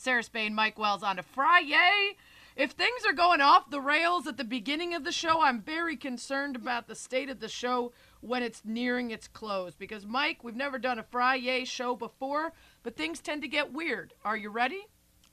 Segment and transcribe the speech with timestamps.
[0.00, 2.16] Sarah Spain, Mike Wells on a Friday.
[2.56, 5.94] If things are going off the rails at the beginning of the show, I'm very
[5.94, 9.74] concerned about the state of the show when it's nearing its close.
[9.74, 14.14] Because, Mike, we've never done a Friday show before, but things tend to get weird.
[14.24, 14.86] Are you ready?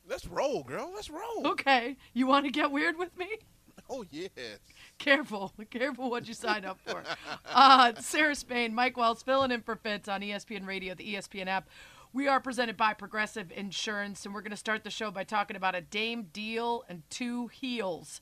[0.06, 0.92] Let's roll, girl.
[0.94, 1.48] Let's roll.
[1.48, 1.96] Okay.
[2.14, 3.28] You want to get weird with me?
[3.90, 4.30] Oh, yes.
[4.98, 5.54] Careful.
[5.70, 7.04] Careful what you sign up for.
[7.46, 11.70] Uh, Sarah Spain, Mike Wells filling in for Fitz on ESPN Radio, the ESPN app.
[12.14, 15.58] We are presented by Progressive Insurance, and we're going to start the show by talking
[15.58, 18.22] about a Dame deal and two heels.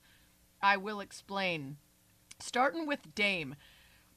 [0.60, 1.78] I will explain.
[2.40, 3.56] Starting with Dame,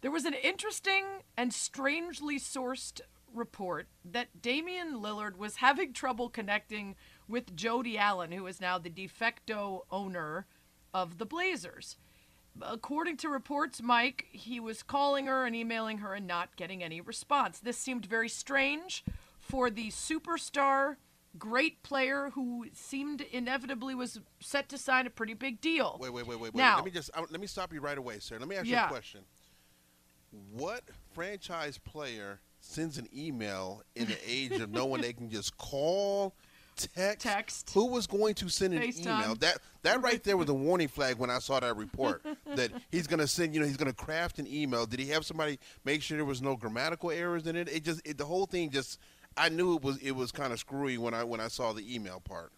[0.01, 1.05] there was an interesting
[1.37, 6.97] and strangely sourced report that Damian Lillard was having trouble connecting
[7.29, 10.47] with Jody Allen, who is now the de facto owner
[10.95, 11.99] of the Blazers.
[12.61, 17.03] According to reports, Mike, he was calling her and emailing her and not getting any
[17.03, 17.59] response.
[17.59, 19.05] This seemed very strange
[19.49, 20.97] for the superstar,
[21.39, 25.97] great player who seemed inevitably was set to sign a pretty big deal.
[26.01, 26.55] Wait, wait, wait, wait, wait.
[26.55, 28.39] Now- let me just let me stop you right away, sir.
[28.39, 29.21] Let me ask you a question.
[30.53, 30.83] What
[31.15, 36.35] franchise player sends an email in the age of knowing they can just call,
[36.77, 37.21] text?
[37.27, 37.71] Text.
[37.73, 39.35] Who was going to send an email?
[39.37, 42.23] That that right there was a warning flag when I saw that report
[42.57, 43.55] that he's going to send.
[43.55, 44.85] You know, he's going to craft an email.
[44.85, 47.69] Did he have somebody make sure there was no grammatical errors in it?
[47.69, 48.99] It just it, the whole thing just.
[49.39, 51.95] I knew it was it was kind of screwy when I when I saw the
[51.95, 52.53] email part.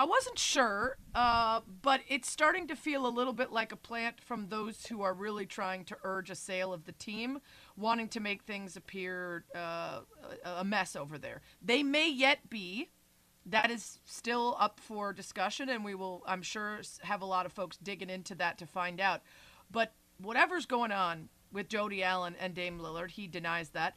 [0.00, 4.20] I wasn't sure, uh, but it's starting to feel a little bit like a plant
[4.20, 7.40] from those who are really trying to urge a sale of the team,
[7.76, 10.00] wanting to make things appear uh,
[10.44, 11.40] a mess over there.
[11.60, 12.90] They may yet be.
[13.44, 17.52] That is still up for discussion, and we will, I'm sure, have a lot of
[17.52, 19.22] folks digging into that to find out.
[19.70, 23.96] But whatever's going on with Jody Allen and Dame Lillard, he denies that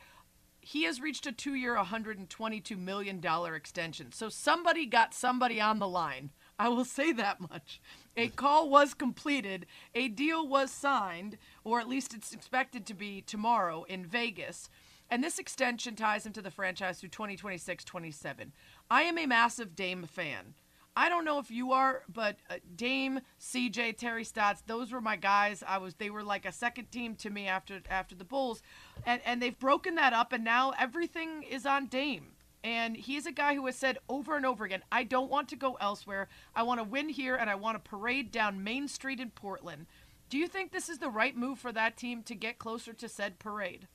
[0.62, 4.12] he has reached a two-year, 122 million dollar extension.
[4.12, 6.30] So somebody got somebody on the line.
[6.58, 7.81] I will say that much.
[8.16, 13.22] A call was completed, a deal was signed, or at least it's expected to be
[13.22, 14.69] tomorrow in Vegas.
[15.09, 18.53] And this extension ties him to the franchise through 2026 27.
[18.90, 20.53] I am a massive Dame fan.
[20.96, 25.16] I don't know if you are, but uh, Dame, CJ, Terry Stotts, those were my
[25.16, 25.63] guys.
[25.66, 28.62] I was they were like a second team to me after after the Bulls.
[29.06, 32.34] And and they've broken that up and now everything is on Dame.
[32.63, 35.56] And he's a guy who has said over and over again, I don't want to
[35.56, 36.28] go elsewhere.
[36.56, 39.88] I want to win here and I want to parade down Main Street in Portland.
[40.30, 43.09] Do you think this is the right move for that team to get closer to
[43.09, 43.88] said parade?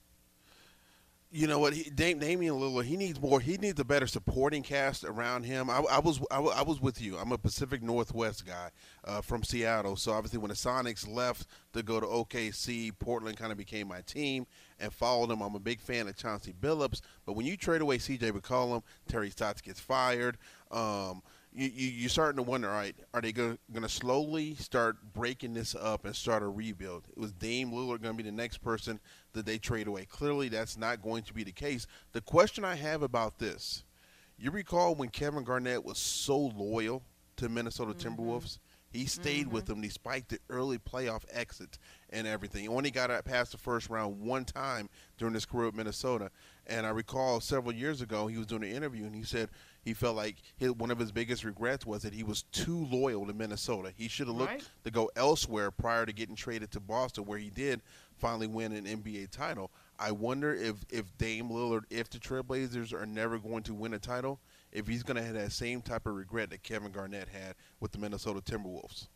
[1.31, 1.73] You know what?
[1.73, 3.41] He, Dam- Damian Lillard, he needs more.
[3.41, 5.69] He needs a better supporting cast around him.
[5.69, 7.19] I, I was I, I was with you.
[7.19, 8.71] I'm a Pacific Northwest guy
[9.05, 9.97] uh, from Seattle.
[9.97, 14.03] So obviously, when the Sonics left to go to OKC, Portland kind of became my
[14.03, 14.47] team
[14.79, 15.43] and followed them.
[15.43, 17.01] I'm a big fan of Chauncey Billups.
[17.27, 18.31] But when you trade away C.J.
[18.31, 20.39] McCollum, Terry Stotts gets fired.
[20.71, 21.23] Um,
[21.57, 25.55] you, you, you're starting to wonder, all right, are they going to slowly start breaking
[25.55, 27.05] this up and start a rebuild?
[27.09, 29.01] It was Dame Lillard going to be the next person
[29.33, 30.05] that they trade away?
[30.05, 31.87] Clearly, that's not going to be the case.
[32.13, 33.85] The question I have about this,
[34.39, 37.03] you recall when Kevin Garnett was so loyal
[37.37, 38.21] to Minnesota mm-hmm.
[38.21, 38.59] Timberwolves?
[38.91, 39.75] He stayed with mm-hmm.
[39.75, 41.79] them despite the early playoff exit
[42.11, 42.63] and everything.
[42.63, 44.89] He only got out past the first round one time
[45.19, 46.31] during his career at Minnesota.
[46.67, 49.51] And I recall several years ago, he was doing an interview and he said
[49.87, 53.25] he felt like his, one of his biggest regrets was that he was too loyal
[53.25, 53.93] to Minnesota.
[53.97, 54.71] He should have looked Right.
[54.83, 57.83] to go elsewhere prior to getting traded to Boston, where he did
[58.19, 59.71] finally win an NBA title.
[59.97, 64.01] I wonder if, if Dame Lillard, if the Trailblazers are never going to win a
[64.01, 64.41] title,
[64.73, 67.93] if he's going to have that same type of regret that Kevin Garnett had with
[67.93, 69.07] the Minnesota Timberwolves.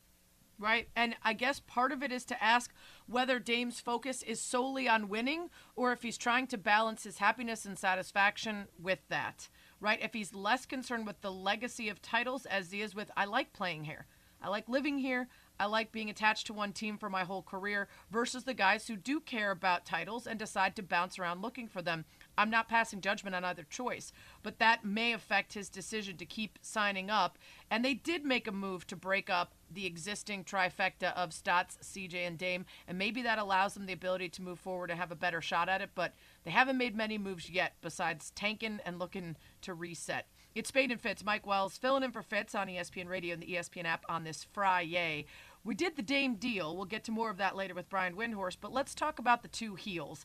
[0.56, 0.88] Right.
[0.94, 2.72] And I guess part of it is to ask
[3.06, 7.64] whether Dame's focus is solely on winning or if he's trying to balance his happiness
[7.64, 9.48] and satisfaction with that.
[9.80, 10.00] Right?
[10.02, 13.52] If he's less concerned with the legacy of titles as he is with, I like
[13.52, 14.06] playing here.
[14.42, 15.28] I like living here.
[15.58, 18.96] I like being attached to one team for my whole career versus the guys who
[18.96, 22.06] do care about titles and decide to bounce around looking for them.
[22.38, 24.10] I'm not passing judgment on either choice,
[24.42, 27.36] but that may affect his decision to keep signing up.
[27.70, 32.26] And they did make a move to break up the existing trifecta of Stotts, CJ,
[32.26, 35.16] and Dame, and maybe that allows them the ability to move forward and have a
[35.16, 35.90] better shot at it.
[35.94, 36.14] But
[36.44, 40.26] they haven't made many moves yet, besides tanking and looking to reset.
[40.54, 41.24] It's Spain and Fitz.
[41.24, 44.46] Mike Wells filling in for Fitz on ESPN Radio and the ESPN app on this
[44.52, 45.26] Friday.
[45.62, 46.74] We did the Dame deal.
[46.74, 49.48] We'll get to more of that later with Brian Windhorst, but let's talk about the
[49.48, 50.24] two heels.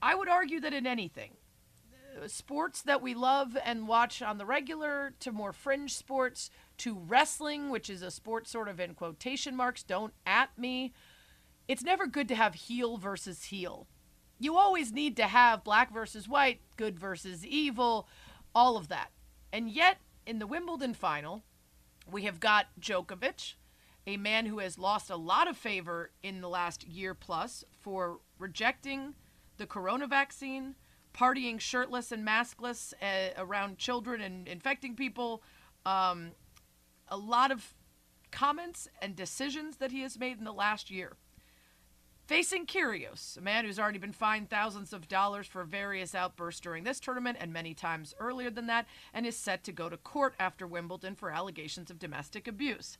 [0.00, 1.36] I would argue that in anything,
[2.20, 6.98] uh, sports that we love and watch on the regular to more fringe sports to
[6.98, 10.92] wrestling, which is a sport sort of in quotation marks, don't at me.
[11.68, 13.86] It's never good to have heel versus heel.
[14.42, 18.08] You always need to have black versus white, good versus evil,
[18.52, 19.12] all of that.
[19.52, 21.44] And yet, in the Wimbledon final,
[22.10, 23.54] we have got Djokovic,
[24.04, 28.18] a man who has lost a lot of favor in the last year plus for
[28.36, 29.14] rejecting
[29.58, 30.74] the corona vaccine,
[31.14, 35.44] partying shirtless and maskless uh, around children and infecting people.
[35.86, 36.32] Um,
[37.06, 37.74] a lot of
[38.32, 41.12] comments and decisions that he has made in the last year.
[42.26, 46.84] Facing Kyrgios, a man who's already been fined thousands of dollars for various outbursts during
[46.84, 50.34] this tournament and many times earlier than that, and is set to go to court
[50.38, 52.96] after Wimbledon for allegations of domestic abuse.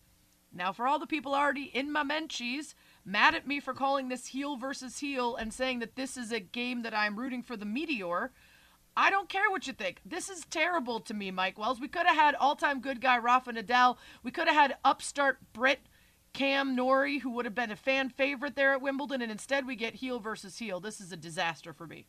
[0.52, 2.74] Now, for all the people already in my menchies,
[3.04, 6.40] mad at me for calling this heel versus heel and saying that this is a
[6.40, 8.32] game that I'm rooting for the Meteor,
[8.96, 10.00] I don't care what you think.
[10.04, 11.80] This is terrible to me, Mike Wells.
[11.80, 13.96] We could have had all-time good guy Rafa Nadal.
[14.22, 15.80] We could have had upstart Brit
[16.32, 19.76] Cam Norrie, who would have been a fan favorite there at Wimbledon, and instead we
[19.76, 20.80] get heel versus heel.
[20.80, 22.06] This is a disaster for me.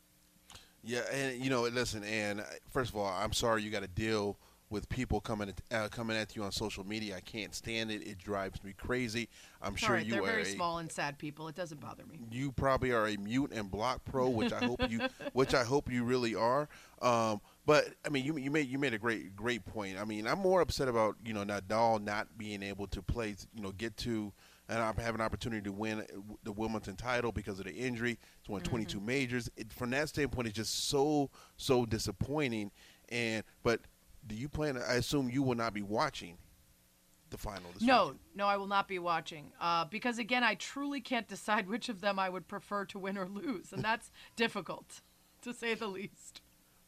[0.84, 4.38] Yeah, and you know, listen, and first of all, I'm sorry you got to deal
[4.74, 7.16] with people coming at, uh, coming at you on social media.
[7.16, 8.06] I can't stand it.
[8.06, 9.30] It drives me crazy.
[9.62, 11.48] I'm sure right, you they're are very a, small and sad people.
[11.48, 12.20] It doesn't bother me.
[12.31, 15.00] You probably are a mute and block pro, which I hope you,
[15.34, 16.68] which I hope you really are.
[17.02, 19.98] Um, but I mean, you you made you made a great great point.
[20.00, 23.62] I mean, I'm more upset about you know Nadal not being able to play, you
[23.62, 24.34] know, get to
[24.70, 26.04] and have an opportunity to win
[26.44, 28.18] the Wimbledon title because of the injury.
[28.40, 29.06] It's won 22 mm-hmm.
[29.06, 29.50] majors.
[29.58, 32.72] It, from that standpoint, it's just so so disappointing.
[33.10, 33.81] And but
[34.28, 34.78] do you plan?
[34.78, 36.38] I assume you will not be watching
[37.30, 37.72] the final.
[37.81, 38.20] no, weekend.
[38.36, 42.02] no, I will not be watching uh, because again, I truly can't decide which of
[42.02, 45.02] them I would prefer to win or lose, and that's difficult,
[45.42, 46.42] to say the least.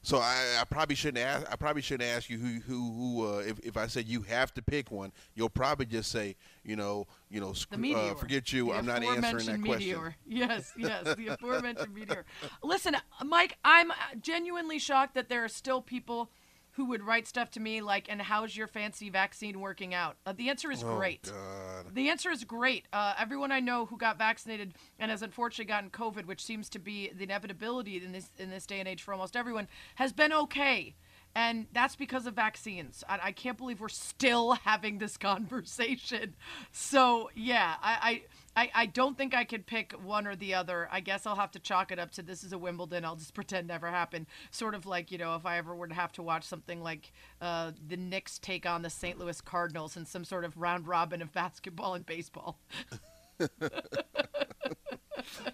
[0.06, 1.52] So I, I, probably shouldn't ask.
[1.52, 3.28] I probably shouldn't ask you who who who.
[3.28, 6.76] Uh, if if I said you have to pick one, you'll probably just say you
[6.76, 8.68] know you know uh, forget you.
[8.68, 9.96] The I'm not answering that meteor.
[9.96, 10.14] question.
[10.28, 12.24] Yes, yes, the aforementioned meteor.
[12.62, 12.96] Listen,
[13.26, 13.92] Mike, I'm
[14.22, 16.30] genuinely shocked that there are still people
[16.76, 20.34] who would write stuff to me like, "And how's your fancy vaccine working out?" Uh,
[20.34, 21.24] the answer is oh, great.
[21.24, 21.94] God.
[21.94, 22.88] The answer is great.
[22.94, 26.80] Uh, everyone I know who got vaccinated and has unfortunately gotten COVID, which seems to
[26.80, 30.34] be the inevitability in this in this day and age for almost everyone, has been
[30.34, 30.96] okay
[31.36, 33.04] and that's because of vaccines.
[33.10, 36.36] I, I, can't believe we're still having this conversation.
[36.72, 38.22] So yeah, I, I
[38.56, 40.88] I I don't think I could pick one or the other.
[40.92, 43.06] I guess I'll have to chalk it up to this is a Wimbledon.
[43.06, 44.28] I'll just pretend never happened.
[44.52, 47.12] Sort of like you know if I ever were to have to watch something like
[47.42, 49.20] uh, the Knicks take on the St.
[49.20, 52.60] Louis Cardinals in some sort of round robin of basketball and baseball.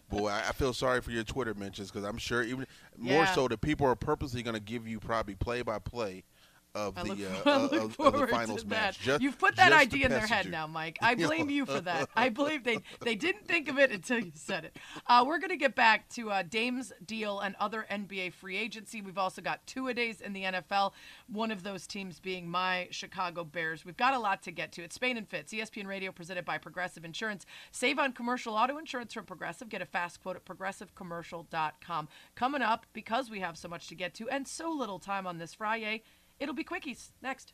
[0.10, 2.68] Boy, I, feel sorry for your Twitter mentions because I'm sure even
[3.00, 3.14] yeah.
[3.14, 6.24] more so the people are purposely going to give you probably play by play
[6.74, 9.00] of I the look, uh, of, of, the finals match.
[9.00, 10.98] Just, You've put that idea in their head now, Mike.
[11.02, 12.10] I blame you for that.
[12.16, 14.78] I believe they they didn't think of it until you said it.
[15.08, 19.02] Uh, we're going to get back to uh, Dame's deal and other NBA free agency.
[19.02, 20.94] We've also got two a days in the NFL.
[21.28, 23.86] One of those teams being my Chicago Bears.
[23.86, 24.84] We've got a lot to get to.
[24.84, 27.46] It's Spain and Fitz, ESPN Radio, presented by Progressive Insurance.
[27.72, 29.70] Save on commercial auto insurance from Progressive.
[29.70, 32.08] Get a fast quote at progressivecommercial.com.
[32.36, 35.38] Coming up, because we have so much to get to and so little time on
[35.38, 36.04] this Friday.
[36.42, 37.54] It'll be quickies next.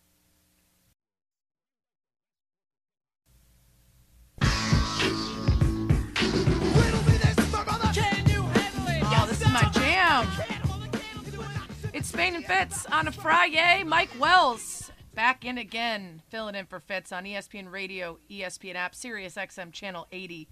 [9.09, 10.25] Oh, this is my jam.
[11.91, 13.83] It's Spain and Fitz on a Friday.
[13.83, 19.35] Mike Wells back in again, filling in for Fitz on ESPN Radio, ESPN app, Sirius
[19.35, 20.47] XM Channel 80.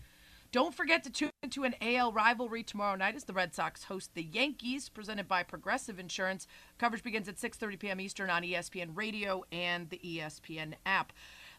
[0.55, 4.11] Don't forget to tune into an AL rivalry tomorrow night as the Red Sox host
[4.13, 6.47] the Yankees, presented by Progressive Insurance.
[6.77, 7.99] Coverage begins at 6:30 p.m.
[7.99, 11.11] Eastern on ESPN Radio and the ESPN app.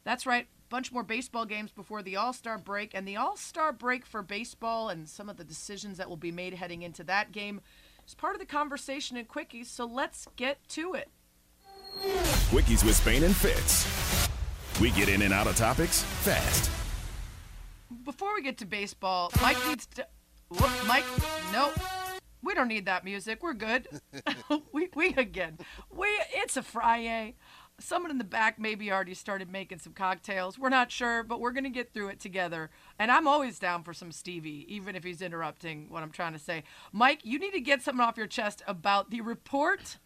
[0.05, 4.23] That's right, bunch more baseball games before the All-Star break, and the All-Star break for
[4.23, 7.61] baseball and some of the decisions that will be made heading into that game
[8.09, 9.67] is part of the conversation in Quickies.
[9.67, 11.11] So let's get to it.
[12.49, 14.31] Quickies with Spain and Fitz.
[14.81, 16.71] We get in and out of topics fast
[18.05, 20.07] before we get to baseball, Mike needs to.
[20.49, 21.05] Whoop, Mike,
[21.53, 21.75] nope.
[22.43, 23.43] We don't need that music.
[23.43, 23.89] We're good.
[24.73, 25.59] we we again.
[25.91, 27.35] We it's a Friday.
[27.79, 30.59] Someone in the back maybe already started making some cocktails.
[30.59, 32.71] We're not sure, but we're gonna get through it together.
[32.99, 36.39] And I'm always down for some Stevie, even if he's interrupting what I'm trying to
[36.39, 36.63] say.
[36.93, 39.99] Mike, you need to get something off your chest about the report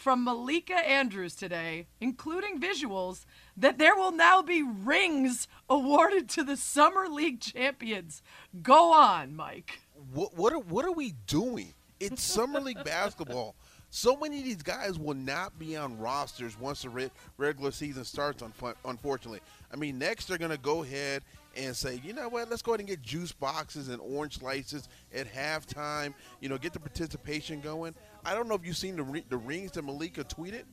[0.00, 6.56] from Malika Andrews today, including visuals, that there will now be rings awarded to the
[6.56, 8.22] Summer League champions.
[8.62, 9.80] Go on, Mike.
[10.14, 11.74] What what are, what are we doing?
[12.00, 13.54] It's Summer League basketball.
[13.90, 18.04] So many of these guys will not be on rosters once the re- regular season
[18.04, 18.42] starts.
[18.84, 19.40] Unfortunately,
[19.70, 21.22] I mean, next they're going to go ahead
[21.56, 24.88] and say, you know what, let's go ahead and get juice boxes and orange slices
[25.12, 26.14] at halftime.
[26.40, 27.94] You know, get the participation going.
[28.24, 30.64] I don't know if you've seen the, re- the rings that Malika tweeted.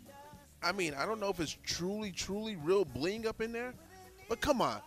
[0.61, 3.73] I mean, I don't know if it's truly, truly real bling up in there,
[4.27, 4.81] but come on.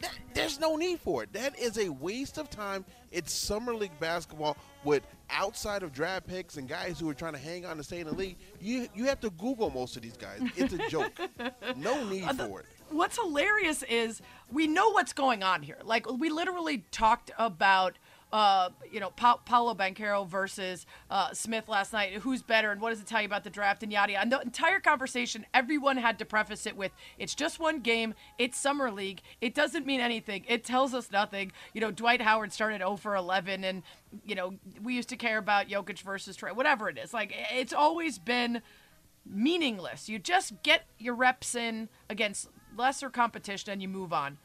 [0.00, 1.32] That, there's no need for it.
[1.32, 2.84] That is a waste of time.
[3.12, 7.38] It's summer league basketball with outside of draft picks and guys who are trying to
[7.38, 8.36] hang on to stay in the league.
[8.60, 10.40] You you have to Google most of these guys.
[10.56, 11.12] It's a joke.
[11.76, 12.66] no need for it.
[12.90, 14.20] What's hilarious is
[14.50, 15.78] we know what's going on here.
[15.84, 17.96] Like we literally talked about
[18.34, 22.14] uh, you know, pa- Paolo Banchero versus uh, Smith last night.
[22.14, 24.22] Who's better, and what does it tell you about the draft, and yada yada.
[24.22, 28.12] And the entire conversation, everyone had to preface it with, "It's just one game.
[28.36, 29.22] It's summer league.
[29.40, 30.44] It doesn't mean anything.
[30.48, 33.84] It tells us nothing." You know, Dwight Howard started 0 for 11, and
[34.24, 37.14] you know, we used to care about Jokic versus Trey, whatever it is.
[37.14, 38.62] Like, it's always been
[39.24, 40.08] meaningless.
[40.08, 44.38] You just get your reps in against lesser competition, and you move on.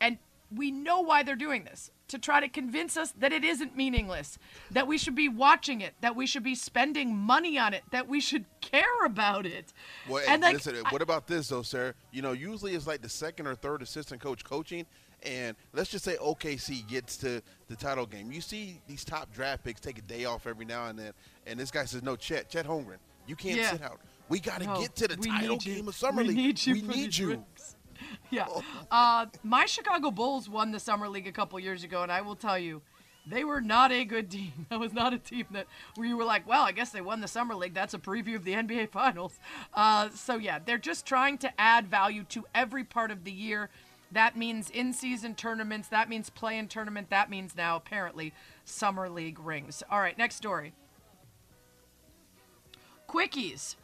[0.00, 0.18] And
[0.54, 4.38] we know why they're doing this to try to convince us that it isn't meaningless,
[4.70, 8.06] that we should be watching it, that we should be spending money on it, that
[8.06, 9.72] we should care about it.
[10.08, 11.94] Well, and like, listen, I, what about this though, sir?
[12.10, 14.84] You know, usually it's like the second or third assistant coach coaching,
[15.22, 18.30] and let's just say OKC gets to the title game.
[18.30, 21.12] You see these top draft picks take a day off every now and then,
[21.46, 23.70] and this guy says, "No, Chet, Chet Holmgren, you can't yeah.
[23.70, 24.00] sit out.
[24.28, 26.36] We got to no, get to the title game of summer league.
[26.36, 26.46] we league.
[26.46, 27.44] Need you we need you."
[28.30, 28.46] yeah.
[28.90, 32.36] Uh, my Chicago Bulls won the Summer League a couple years ago, and I will
[32.36, 32.82] tell you,
[33.26, 34.52] they were not a good team.
[34.70, 37.20] That was not a team that where you were like, well, I guess they won
[37.20, 37.74] the Summer League.
[37.74, 39.38] That's a preview of the NBA Finals.
[39.74, 43.68] Uh, so, yeah, they're just trying to add value to every part of the year.
[44.10, 45.88] That means in season tournaments.
[45.88, 47.10] That means play in tournament.
[47.10, 48.32] That means now, apparently,
[48.64, 49.82] Summer League rings.
[49.90, 50.72] All right, next story.
[53.08, 53.76] Quickies.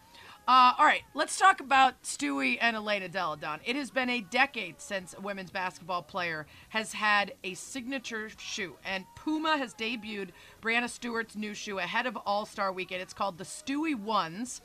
[0.48, 3.60] Uh, all right, let's talk about Stewie and Elena Delle Donne.
[3.66, 8.74] It has been a decade since a women's basketball player has had a signature shoe,
[8.82, 10.30] and Puma has debuted
[10.62, 13.02] Breanna Stewart's new shoe ahead of All Star Weekend.
[13.02, 14.62] It's called the Stewie Ones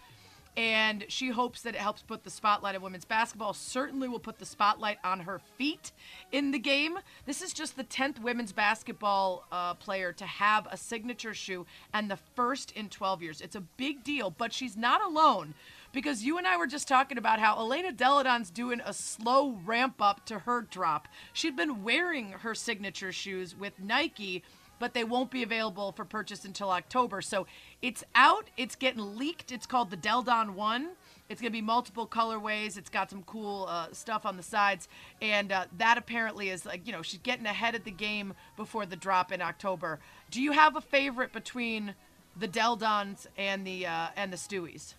[0.55, 3.53] and she hopes that it helps put the spotlight on women's basketball.
[3.53, 5.91] Certainly will put the spotlight on her feet
[6.31, 6.99] in the game.
[7.25, 12.09] This is just the 10th women's basketball uh, player to have a signature shoe and
[12.09, 13.41] the first in 12 years.
[13.41, 15.55] It's a big deal, but she's not alone
[15.91, 19.59] because you and I were just talking about how Elena Delle Donne's doing a slow
[19.63, 21.07] ramp up to her drop.
[21.31, 24.43] She'd been wearing her signature shoes with Nike
[24.79, 27.21] but they won't be available for purchase until October.
[27.21, 27.47] So
[27.81, 28.49] it's out.
[28.57, 29.51] It's getting leaked.
[29.51, 30.89] It's called the Donne One.
[31.29, 32.77] It's going to be multiple colorways.
[32.77, 34.87] It's got some cool uh, stuff on the sides,
[35.21, 38.85] and uh, that apparently is like you know she's getting ahead of the game before
[38.85, 39.99] the drop in October.
[40.29, 41.95] Do you have a favorite between
[42.37, 44.95] the Delle Donnes and the uh, and the Stewies?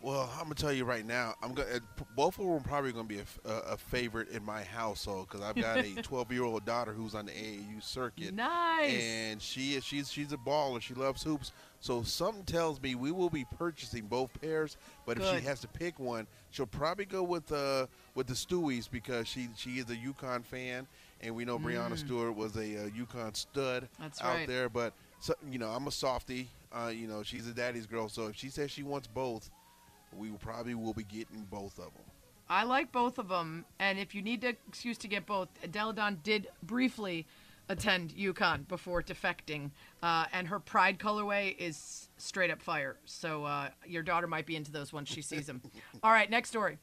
[0.00, 1.34] Well, I'm gonna tell you right now.
[1.42, 1.80] I'm gonna
[2.14, 5.44] both of them are probably gonna be a, a, a favorite in my household because
[5.44, 8.32] I've got a 12 year old daughter who's on the AAU circuit.
[8.32, 8.92] Nice.
[8.92, 10.80] And she is she's she's a baller.
[10.80, 11.50] She loves hoops.
[11.80, 14.76] So something tells me we will be purchasing both pairs.
[15.04, 15.34] But Good.
[15.34, 19.26] if she has to pick one, she'll probably go with uh with the Stewies because
[19.26, 20.86] she she is a UConn fan,
[21.20, 21.64] and we know mm.
[21.64, 24.46] Breanna Stewart was a, a UConn stud That's out right.
[24.46, 24.68] there.
[24.68, 26.50] But so, you know, I'm a softie.
[26.72, 28.08] Uh, you know, she's a daddy's girl.
[28.08, 29.50] So if she says she wants both
[30.16, 32.04] we probably will be getting both of them.
[32.48, 35.92] I like both of them, and if you need an excuse to get both, Delle
[35.92, 37.26] Donne did briefly
[37.68, 39.70] attend UConn before defecting,
[40.02, 42.96] uh, and her Pride colorway is straight up fire.
[43.04, 45.60] So uh, your daughter might be into those once she sees them.
[46.02, 46.78] All right, next story.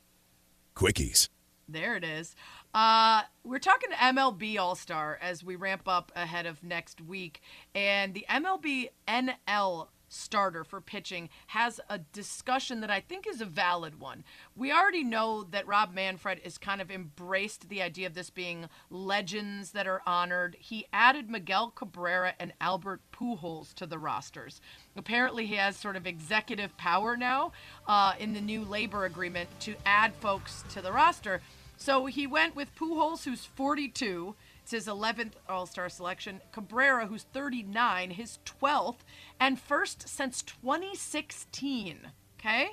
[0.76, 1.30] Quickies.
[1.68, 2.36] There it is.
[2.76, 7.42] Uh, we're talking MLB All Star as we ramp up ahead of next week,
[7.74, 13.46] and the MLB NL starter for pitching has a discussion that I think is a
[13.46, 14.24] valid one.
[14.56, 18.70] We already know that Rob Manfred has kind of embraced the idea of this being
[18.90, 20.56] legends that are honored.
[20.60, 24.62] He added Miguel Cabrera and Albert Pujols to the rosters.
[24.96, 27.52] Apparently, he has sort of executive power now
[27.88, 31.42] uh, in the new labor agreement to add folks to the roster.
[31.78, 34.36] So he went with Pujols, who's 42.
[34.66, 36.42] It's his 11th All Star selection.
[36.52, 39.02] Cabrera, who's 39, his 12th,
[39.40, 42.08] and first since 2016.
[42.40, 42.70] Okay?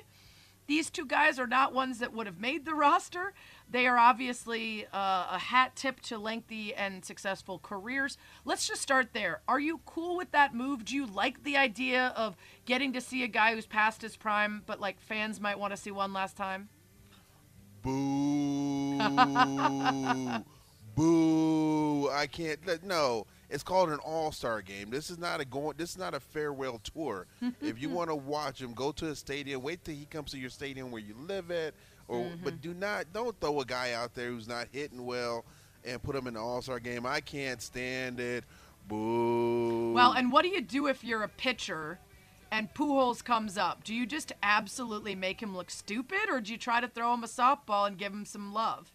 [0.65, 3.35] These two guys are not ones that would have made the roster.
[3.69, 8.17] They are obviously uh, a hat tip to lengthy and successful careers.
[8.43, 9.41] Let's just start there.
[9.47, 10.85] Are you cool with that move?
[10.85, 12.35] Do you like the idea of
[12.65, 15.77] getting to see a guy who's past his prime, but like fans might want to
[15.77, 16.69] see one last time?
[17.83, 18.97] Boo.
[20.95, 22.09] Boo!
[22.09, 22.59] I can't.
[22.83, 24.89] No, it's called an all-star game.
[24.89, 25.75] This is not a going.
[25.77, 27.27] This is not a farewell tour.
[27.61, 29.61] if you want to watch him, go to a stadium.
[29.61, 31.73] Wait till he comes to your stadium where you live at.
[32.07, 32.43] Or, mm-hmm.
[32.43, 35.45] but do not don't throw a guy out there who's not hitting well
[35.85, 37.05] and put him in the all-star game.
[37.05, 38.43] I can't stand it.
[38.87, 39.93] Boo!
[39.93, 41.99] Well, and what do you do if you're a pitcher?
[42.53, 46.57] and Pujols comes up, do you just absolutely make him look stupid, or do you
[46.57, 48.93] try to throw him a softball and give him some love?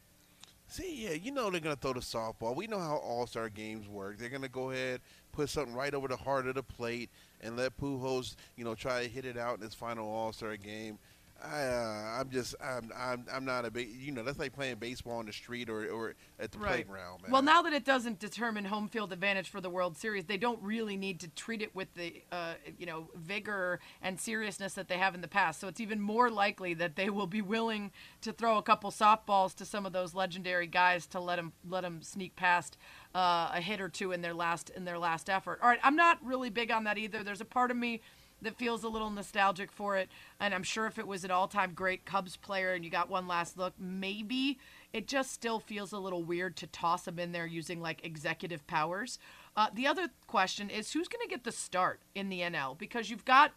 [0.71, 2.55] See, yeah, you know they're gonna throw the softball.
[2.55, 4.19] We know how All Star games work.
[4.19, 5.01] They're gonna go ahead,
[5.33, 7.09] put something right over the heart of the plate,
[7.41, 10.59] and let Pujols, you know, try to hit it out in his final All Star
[10.59, 10.99] game.
[11.45, 14.77] I, uh, I'm just, I'm, I'm, I'm not a big, you know, that's like playing
[14.77, 16.87] baseball on the street or, or at the Right.
[16.87, 17.31] playground, man.
[17.31, 20.61] Well, now that it doesn't determine home field advantage for the World Series, they don't
[20.63, 24.99] really need to treat it with the, uh, you know, vigor and seriousness that they
[24.99, 25.61] have in the past.
[25.61, 27.93] So it's even more likely that they will be willing
[28.23, 31.83] to throw a couple softballs to some of those legendary guys to let them let
[31.83, 32.77] them sneak past
[33.15, 35.61] uh, a hit or two in their last in their last effort.
[35.63, 37.23] All right, I'm not really big on that either.
[37.23, 38.01] There's a part of me
[38.43, 40.09] that feels a little nostalgic for it.
[40.41, 43.09] And I'm sure if it was an all time great Cubs player and you got
[43.09, 44.59] one last look, maybe
[44.93, 48.67] it just still feels a little weird to toss him in there using like executive
[48.67, 49.19] powers.
[49.57, 52.79] Uh, the other question is who's going to get the start in the NL?
[52.79, 53.53] Because you've got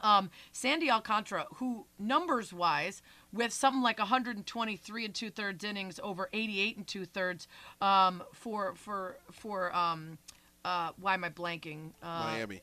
[0.00, 6.28] um, Sandy Alcantara, who numbers wise, with something like 123 and two thirds innings over
[6.32, 7.48] 88 and two thirds
[7.80, 10.18] um, for for for um,
[10.64, 11.92] uh, why am I blanking?
[12.02, 12.60] Uh, Miami.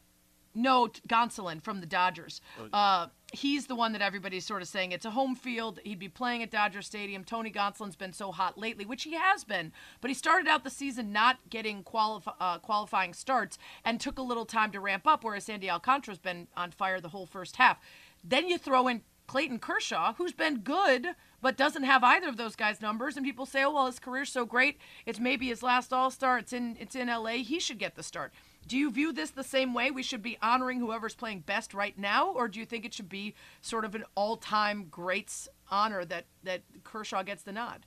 [0.56, 2.42] No, Gonsolin from the Dodgers.
[2.74, 5.80] Uh, he's the one that everybody's sort of saying it's a home field.
[5.84, 7.24] He'd be playing at Dodger Stadium.
[7.24, 9.72] Tony Gonsolin's been so hot lately, which he has been,
[10.02, 14.24] but he started out the season not getting qualif- uh, qualifying starts and took a
[14.24, 17.80] little time to ramp up, whereas Sandy Alcantara's been on fire the whole first half.
[18.24, 21.08] Then you throw in Clayton Kershaw, who's been good,
[21.42, 23.18] but doesn't have either of those guys' numbers.
[23.18, 24.78] And people say, "Oh, well, his career's so great.
[25.06, 26.38] It's maybe his last All Star.
[26.38, 27.42] It's in it's in L.A.
[27.42, 28.34] He should get the start."
[28.68, 29.92] Do you view this the same way?
[29.92, 33.10] We should be honoring whoever's playing best right now, or do you think it should
[33.10, 37.86] be sort of an all-time greats honor that that Kershaw gets the nod?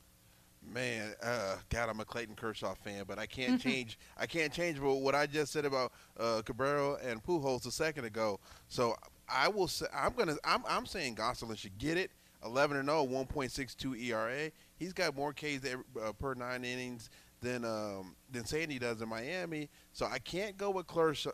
[0.73, 3.99] Man, uh, God, I'm a Clayton Kershaw fan, but I can't change.
[4.18, 8.38] I can't change what I just said about uh, Cabrera and Pujols a second ago.
[8.68, 8.94] So
[9.28, 10.37] I will say I'm gonna.
[10.44, 12.11] I'm, I'm saying Gosselin should get it.
[12.44, 14.52] 11 and 0, 1.62 ERA.
[14.76, 19.69] He's got more Ks uh, per nine innings than um, than Sandy does in Miami.
[19.93, 20.86] So I can't go with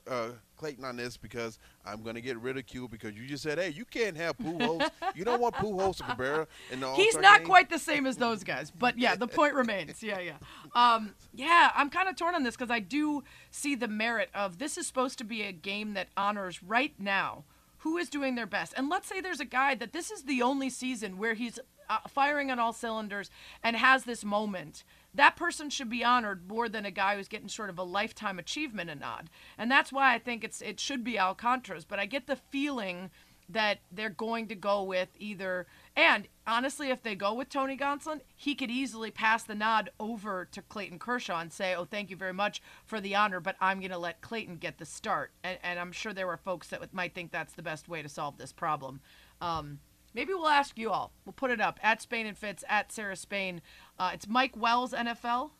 [0.09, 3.71] uh, Clayton on this because I'm going to get ridiculed because you just said, hey,
[3.71, 4.91] you can't have Pujols.
[5.15, 7.47] you don't want Pujols or Cabrera in the He's not game.
[7.47, 10.03] quite the same as those guys, but yeah, the point remains.
[10.03, 10.37] Yeah, yeah.
[10.75, 14.59] Um, yeah, I'm kind of torn on this because I do see the merit of
[14.59, 17.45] this is supposed to be a game that honors right now
[17.79, 18.73] who is doing their best.
[18.77, 21.59] And let's say there's a guy that this is the only season where he's
[21.91, 23.31] uh, firing on all cylinders
[23.63, 24.85] and has this moment.
[25.15, 28.39] That person should be honored more than a guy who's getting sort of a lifetime
[28.39, 29.31] achievement a nod.
[29.57, 31.85] And that's why I think it's it should be Alcantara's.
[31.85, 33.11] But I get the feeling
[33.49, 38.21] that they're going to go with either and honestly if they go with Tony Gonsolin,
[38.35, 42.17] he could easily pass the nod over to Clayton Kershaw and say, "Oh, thank you
[42.17, 45.59] very much for the honor, but I'm going to let Clayton get the start." And,
[45.63, 48.39] and I'm sure there were folks that might think that's the best way to solve
[48.39, 49.01] this problem.
[49.41, 49.79] Um,
[50.15, 51.13] maybe we'll ask you all.
[51.25, 53.61] We'll put it up at Spain and Fitz at Sarah Spain.
[53.99, 55.51] Uh, it's Mike Wells NFL.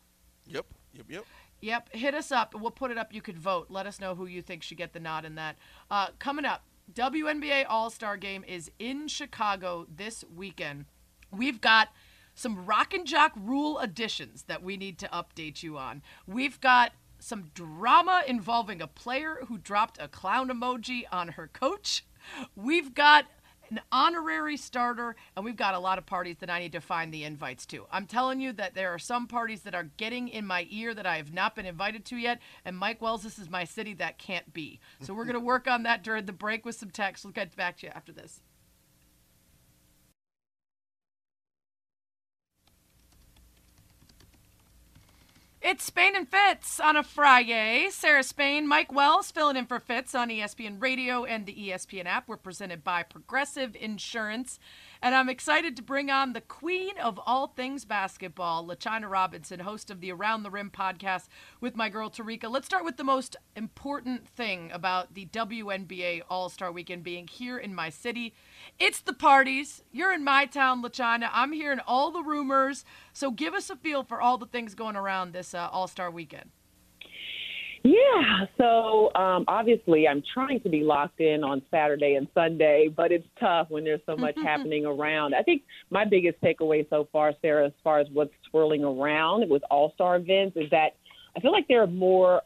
[0.47, 1.25] Yep, yep, yep.
[1.61, 2.53] Yep, hit us up.
[2.53, 3.13] We'll put it up.
[3.13, 3.67] You could vote.
[3.69, 5.57] Let us know who you think should get the nod in that.
[5.89, 10.85] Uh, coming up, WNBA All Star Game is in Chicago this weekend.
[11.31, 11.89] We've got
[12.35, 16.03] some Rock and Jock rule additions that we need to update you on.
[16.27, 22.05] We've got some drama involving a player who dropped a clown emoji on her coach.
[22.55, 23.25] We've got
[23.69, 27.13] an honorary starter, and we've got a lot of parties that I need to find
[27.13, 27.85] the invites to.
[27.91, 31.05] I'm telling you that there are some parties that are getting in my ear that
[31.05, 34.17] I have not been invited to yet, and Mike Wells, this is my city that
[34.17, 34.79] can't be.
[35.01, 37.23] So we're going to work on that during the break with some text.
[37.23, 38.41] We'll get back to you after this.
[45.67, 47.87] It's Spain and Fitz on a Friday.
[47.89, 52.27] Sarah Spain, Mike Wells filling in for Fitz on ESPN Radio and the ESPN app.
[52.27, 54.59] We're presented by Progressive Insurance.
[55.01, 59.89] And I'm excited to bring on the queen of all things basketball, LaChina Robinson, host
[59.89, 62.47] of the Around the Rim podcast with my girl Terrika.
[62.47, 67.57] Let's start with the most important thing about the WNBA All Star Weekend being here
[67.57, 68.35] in my city.
[68.79, 69.83] It's the parties.
[69.91, 71.29] You're in my town, LaChina.
[71.31, 72.83] I'm hearing all the rumors.
[73.13, 76.11] So give us a feel for all the things going around this uh, All Star
[76.11, 76.49] Weekend.
[77.85, 83.11] Yeah, so um, obviously I'm trying to be locked in on Saturday and Sunday, but
[83.11, 85.35] it's tough when there's so much happening around.
[85.35, 89.61] I think my biggest takeaway so far, Sarah, as far as what's swirling around with
[89.69, 90.95] All Star events, is that
[91.37, 92.41] I feel like there are more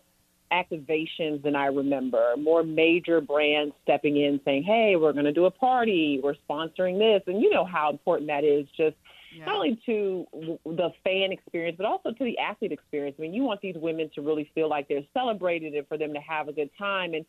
[0.51, 5.45] activations than I remember, more major brands stepping in saying, hey, we're going to do
[5.45, 7.21] a party, we're sponsoring this.
[7.27, 8.95] And you know how important that is just
[9.37, 10.25] not only to
[10.65, 13.15] the fan experience, but also to the athlete experience.
[13.19, 16.13] I mean, you want these women to really feel like they're celebrated and for them
[16.13, 17.13] to have a good time.
[17.13, 17.25] And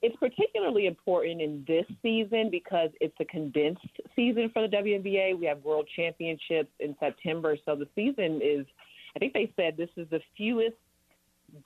[0.00, 5.38] it's particularly important in this season because it's a condensed season for the WNBA.
[5.38, 8.66] We have World Championships in September, so the season is.
[9.16, 10.76] I think they said this is the fewest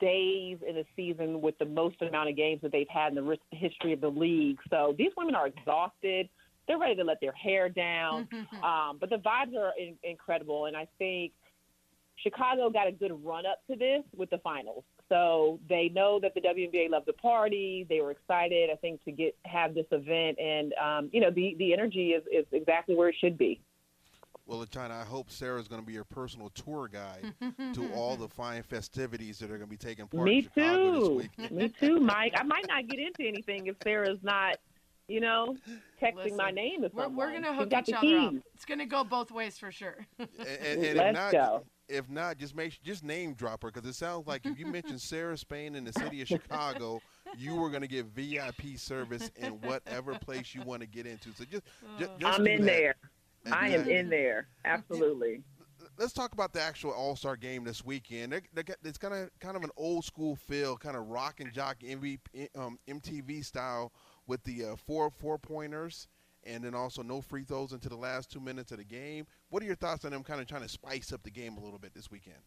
[0.00, 3.38] days in a season with the most amount of games that they've had in the
[3.50, 4.58] history of the league.
[4.70, 6.28] So these women are exhausted.
[6.66, 8.28] They're ready to let their hair down.
[8.62, 11.32] um, but the vibes are in- incredible, and I think
[12.16, 14.84] Chicago got a good run up to this with the finals.
[15.08, 17.86] So they know that the WNBA loved the party.
[17.88, 21.54] They were excited, I think, to get have this event, and um, you know the
[21.58, 23.60] the energy is, is exactly where it should be.
[24.46, 27.32] Well, China, I hope Sarah's going to be your personal tour guide
[27.72, 30.92] to all the fine festivities that are going to be taking part Me in Chicago
[30.92, 31.22] too.
[31.38, 31.50] this week.
[31.50, 32.34] Me too, Mike.
[32.36, 34.56] I might not get into anything if Sarah's not,
[35.08, 35.56] you know,
[36.00, 38.34] texting Listen, my name to We're, we're gonna hook each other up.
[38.54, 40.06] It's gonna go both ways for sure.
[40.18, 41.64] and, and, and Let's if not, go.
[41.88, 44.98] if not, just make just name drop her because it sounds like if you mention
[44.98, 47.00] Sarah Spain in the city of Chicago,
[47.36, 51.32] you were going to get VIP service in whatever place you want to get into.
[51.32, 51.64] So just,
[51.98, 52.14] just, uh.
[52.18, 52.66] just I'm do in that.
[52.66, 52.94] there.
[53.52, 54.48] I am in there.
[54.64, 55.42] Absolutely.
[55.98, 58.32] Let's talk about the actual All Star game this weekend.
[58.32, 61.40] They're, they got, it's kind of kind of an old school feel, kind of rock
[61.40, 62.18] and jock MV,
[62.56, 63.92] um, MTV style
[64.26, 66.08] with the uh, four four pointers,
[66.44, 69.26] and then also no free throws into the last two minutes of the game.
[69.50, 71.60] What are your thoughts on them kind of trying to spice up the game a
[71.60, 72.38] little bit this weekend?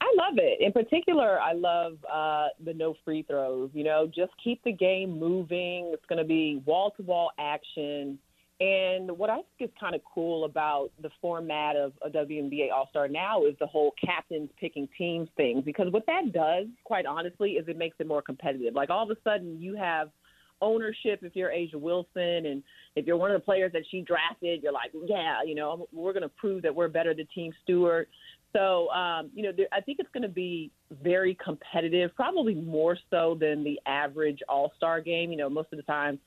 [0.00, 0.60] I love it.
[0.60, 3.70] In particular, I love uh, the no free throws.
[3.72, 5.90] You know, just keep the game moving.
[5.92, 8.18] It's going to be wall to wall action.
[8.60, 12.88] And what I think is kind of cool about the format of a WNBA All
[12.90, 15.62] Star now is the whole captains picking teams thing.
[15.64, 18.74] Because what that does, quite honestly, is it makes it more competitive.
[18.74, 20.10] Like all of a sudden, you have
[20.60, 22.62] ownership if you're A'ja Wilson and
[22.96, 26.12] if you're one of the players that she drafted, you're like, yeah, you know, we're
[26.12, 28.08] going to prove that we're better than Team Stewart.
[28.52, 30.70] So, um, you know, there, I think it's going to be
[31.02, 35.30] very competitive, probably more so than the average All Star game.
[35.30, 36.18] You know, most of the time,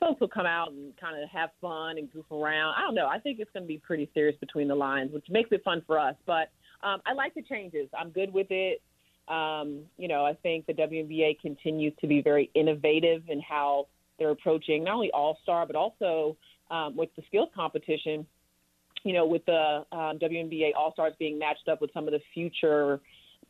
[0.00, 2.74] folks will come out and kind of have fun and goof around.
[2.76, 3.06] I don't know.
[3.06, 5.82] I think it's going to be pretty serious between the lines, which makes it fun
[5.86, 6.14] for us.
[6.26, 6.50] But
[6.82, 7.88] um, I like the changes.
[7.98, 8.80] I'm good with it.
[9.28, 14.30] Um, you know, I think the WNBA continues to be very innovative in how they're
[14.30, 16.36] approaching not only All Star, but also
[16.70, 18.26] um, with the skills competition
[19.04, 22.20] you know, with the um, WNBA All Stars being matched up with some of the
[22.34, 23.00] future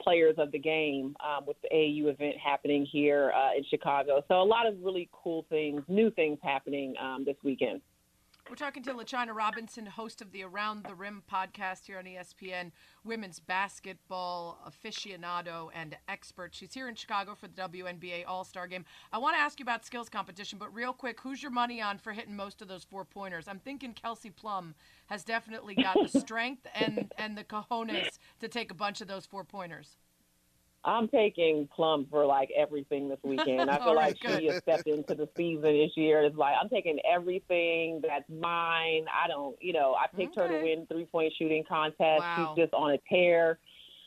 [0.01, 4.23] players of the game um, with the AU event happening here uh, in Chicago.
[4.29, 7.81] So a lot of really cool things, new things happening um, this weekend.
[8.49, 12.73] We're talking to LaChina Robinson, host of the Around the Rim podcast here on ESPN,
[13.05, 16.55] women's basketball aficionado and expert.
[16.55, 18.87] She's here in Chicago for the WNBA All Star game.
[19.13, 21.99] I want to ask you about skills competition, but real quick, who's your money on
[21.99, 23.49] for hitting most of those four pointers?
[23.49, 24.75] I'm thinking Kelsey Plum
[25.09, 29.27] has definitely got the strength and, and the cojones to take a bunch of those
[29.27, 29.99] four pointers.
[30.85, 33.71] I'm taking Plum for like everything this weekend.
[33.71, 36.23] I feel right, like she has stepped into the season this year.
[36.23, 39.07] It's like I'm taking everything that's mine.
[39.12, 42.21] I don't, you know, I picked her to win three point shooting contest.
[42.21, 42.53] Wow.
[42.57, 43.59] She's just on a tear.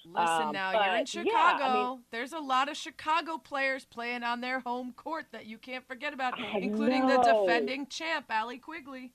[0.06, 1.32] Listen Um, now, you're in Chicago.
[1.32, 5.46] yeah, I mean- There's a lot of Chicago players playing on their home court that
[5.46, 9.14] you can't forget about, I including the defending champ, Allie Quigley.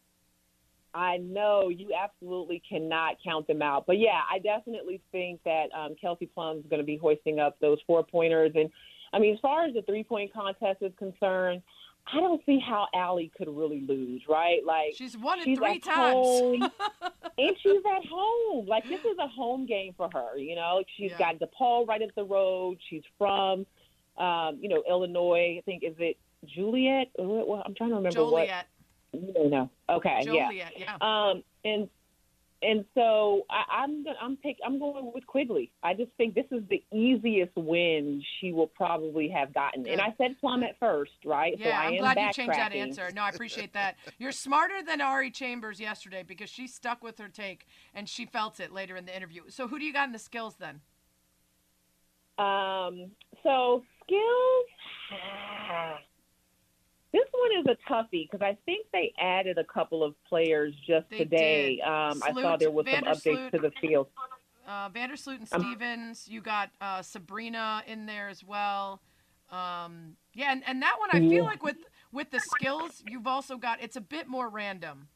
[0.96, 3.84] I know you absolutely cannot count them out.
[3.86, 7.58] But yeah, I definitely think that um, Kelsey Plum is going to be hoisting up
[7.60, 8.52] those four pointers.
[8.54, 8.70] And
[9.12, 11.60] I mean, as far as the three point contest is concerned,
[12.10, 14.60] I don't see how Allie could really lose, right?
[14.64, 16.14] Like She's won it she's three times.
[16.14, 16.62] home,
[17.38, 18.66] and she's at home.
[18.66, 20.38] Like this is a home game for her.
[20.38, 21.18] You know, she's Yeah.
[21.18, 22.78] got DePaul right at the road.
[22.88, 23.66] She's from,
[24.16, 25.56] um, you know, Illinois.
[25.58, 27.08] I think is it Juliet?
[27.18, 28.48] Well, I'm trying to remember what.
[29.36, 29.70] You know.
[29.88, 30.48] Okay, yeah.
[30.48, 30.96] Joliet, yeah.
[31.00, 31.88] Um, and
[32.62, 35.70] and so I, I'm gonna, I'm pick I'm going with Quigley.
[35.82, 39.86] I just think this is the easiest win she will probably have gotten.
[39.86, 41.54] And I said Plum at first, right?
[41.58, 43.10] so Yeah, I I'm am glad you changed that answer.
[43.14, 43.96] No, I appreciate that.
[44.18, 48.58] You're smarter than Ari Chambers yesterday because she stuck with her take and she felt
[48.58, 49.42] it later in the interview.
[49.48, 50.80] So who do you got in the skills then?
[52.38, 53.10] Um,
[53.42, 54.66] so skills.
[57.16, 61.08] This one is a toughie because I think they added a couple of players just
[61.08, 61.80] They today.
[61.80, 64.08] Um, I saw there was some updates to the field.
[64.68, 66.28] Uh, Vandersloot and Um, Stevens.
[66.28, 69.00] You got uh, Sabrina in there as well.
[69.50, 71.50] Um, yeah, and, and that one I feel Yeah.
[71.50, 71.76] like with
[72.12, 75.08] with the skills, you've also got it's a bit more random.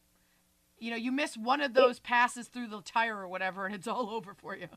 [0.78, 3.86] You know, you miss one of those passes through the tire or whatever, and it's
[3.86, 4.68] all over for you.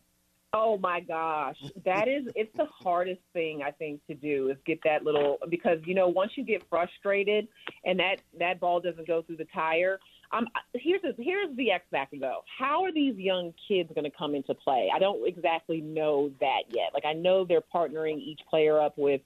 [0.55, 4.79] Oh my gosh, that is it's the hardest thing I think to do is get
[4.83, 7.47] that little because you know once you get frustrated
[7.85, 9.99] and that that ball doesn't go through the tire.
[10.31, 12.41] Um, here's a, here's the X factor though.
[12.59, 14.91] How are these young kids going to come into play?
[14.93, 16.91] I don't exactly know that yet.
[16.93, 19.21] Like I know they're partnering each player up with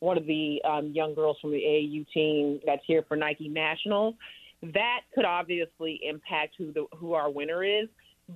[0.00, 4.14] one of the um, young girls from the AAU team that's here for Nike Nationals.
[4.62, 7.88] That could obviously impact who the who our winner is,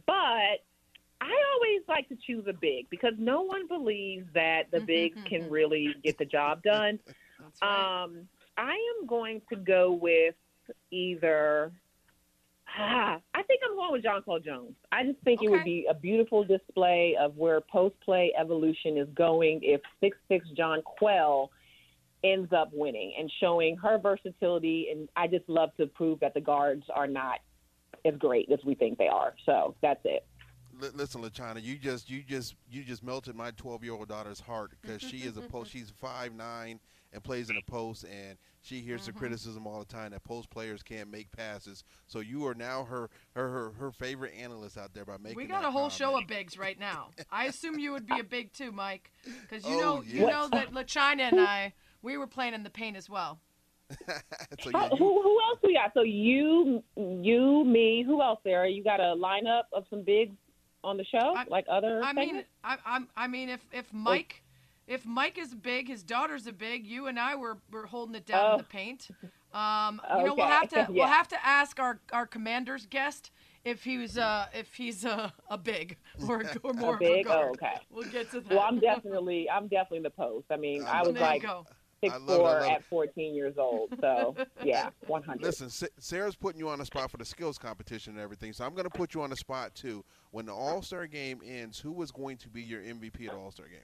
[0.07, 0.64] but
[1.21, 5.51] I always like to choose a big because no one believes that the bigs can
[5.51, 6.99] really get the job done.
[7.63, 8.03] Right.
[8.05, 10.35] Um, I am going to go with
[10.91, 11.73] either.
[12.79, 14.77] Ah, I think I'm going with Jonquel Jones.
[14.93, 19.09] I just think it would be a beautiful display of where post play evolution is
[19.15, 21.49] going if six six Jonquel
[22.23, 24.89] ends up winning and showing her versatility.
[24.93, 27.41] And I just love to prove that the guards are not
[28.05, 29.35] as great as we think they are.
[29.47, 30.25] So that's it.
[30.81, 34.40] Li- Listen, LaChina, you just you just you just melted my 12 year old daughter's
[34.40, 35.71] heart because she is a post.
[35.73, 36.81] She's five nine
[37.12, 39.19] and plays in a post, and she hears the mm-hmm.
[39.19, 41.85] criticism all the time that post players can't make passes.
[42.07, 45.37] So you are now her her her, her favorite analyst out there by making.
[45.37, 47.09] we got that a whole show of bigs right now.
[47.31, 49.11] I assume you would be a big too, Mike,
[49.43, 52.71] because you Oh, know you know that LaChina and I we were playing in the
[52.71, 53.40] paint as well.
[54.07, 54.14] so
[54.64, 55.93] Who, yeah, you, who, who else we got?
[55.95, 58.05] So you, you, me.
[58.07, 58.71] Who else, Sarah?
[58.71, 60.37] You got a lineup of some bigs
[60.83, 62.03] on the show, I- like other.
[62.03, 62.49] I mean, segments?
[62.64, 64.43] I, I'm, I mean, if if Mike,
[64.87, 66.87] if Mike is big, his daughter's a big.
[66.87, 68.53] You and I were were holding it down Oh.
[68.53, 69.09] in the paint.
[69.53, 73.31] Um, you know, we'll have to we'll have to ask our our commander's guest
[73.64, 75.97] if he was uh if he's a a big
[76.29, 77.27] or or more big?
[77.27, 77.37] of a.
[77.37, 77.75] Oh, okay.
[77.90, 78.51] We'll get to that.
[78.51, 80.47] well, I'm definitely, I'm definitely the post.
[80.51, 81.66] I mean, I was there like you go.
[82.03, 83.93] Six I love it, I four at 14 years old.
[84.01, 84.35] So
[84.65, 85.43] yeah, 100.
[85.43, 88.53] listen, Sarah's putting you on the spot for the skills competition and everything.
[88.53, 90.05] So I'm going to put you on the spot too.
[90.31, 93.51] When the All Star game ends, who is going to be your MVP at All
[93.51, 93.81] Star game?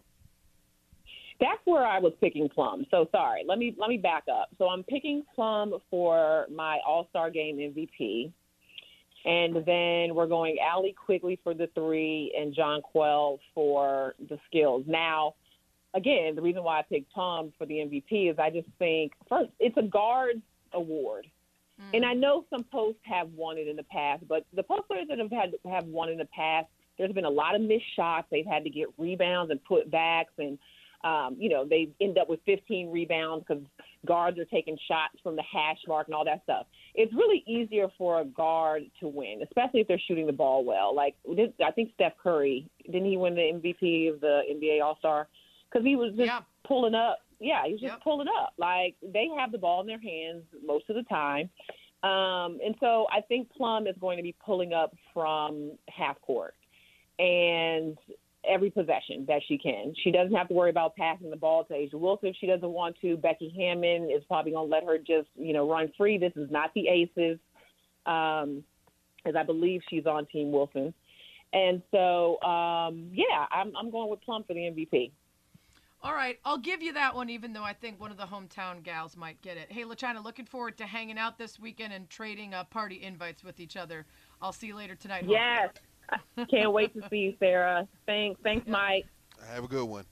[1.40, 2.86] That's where I was picking Plum.
[2.90, 3.44] So sorry.
[3.46, 4.48] Let me let me back up.
[4.56, 8.32] So I'm picking Plum for my All Star Game MVP,
[9.26, 14.84] and then we're going Allie Quigley for the three and Jonquel for the skills.
[14.86, 15.34] Now,
[15.96, 19.50] again, the reason why I picked Tom for the MVP is I just think first
[19.58, 21.26] it's a guards award.
[21.92, 25.08] And I know some posts have won it in the past, but the post players
[25.08, 28.26] that have had have won in the past, there's been a lot of missed shots.
[28.30, 30.58] They've had to get rebounds and put backs, and
[31.04, 33.62] um, you know they end up with 15 rebounds because
[34.06, 36.66] guards are taking shots from the hash mark and all that stuff.
[36.94, 40.94] It's really easier for a guard to win, especially if they're shooting the ball well.
[40.94, 41.14] Like
[41.62, 45.28] I think Steph Curry didn't he win the MVP of the NBA All Star
[45.70, 46.40] because he was just Yeah.
[46.64, 47.20] pulling up.
[47.38, 48.02] Yeah, he was just Yep.
[48.02, 48.54] pulling up.
[48.56, 51.50] Like they have the ball in their hands most of the time.
[52.02, 56.54] Um, and so I think Plum is going to be pulling up from half court
[57.18, 57.98] and
[58.44, 59.92] every possession that she can.
[60.04, 62.70] She doesn't have to worry about passing the ball to A'ja Wilson if she doesn't
[62.70, 63.16] want to.
[63.16, 66.16] Becky Hammon is probably going to let her just, you know, run free.
[66.16, 67.38] This is not the Aces,
[68.04, 68.62] um,
[69.24, 70.94] as I believe she's on Team Wilson.
[71.52, 75.10] And so, um, yeah, I'm, I'm going with Plum for the MVP.
[76.02, 78.82] All right, I'll give you that one, even though I think one of the hometown
[78.82, 79.72] gals might get it.
[79.72, 83.58] Hey, LaChina, looking forward to hanging out this weekend and trading uh, party invites with
[83.58, 84.06] each other.
[84.40, 85.24] I'll see you later tonight.
[85.24, 85.38] hopefully.
[85.38, 86.48] Yes.
[86.50, 87.88] Can't wait to see you, Sarah.
[88.06, 89.06] Thanks, thanks, Mike.
[89.50, 90.04] Have a good one.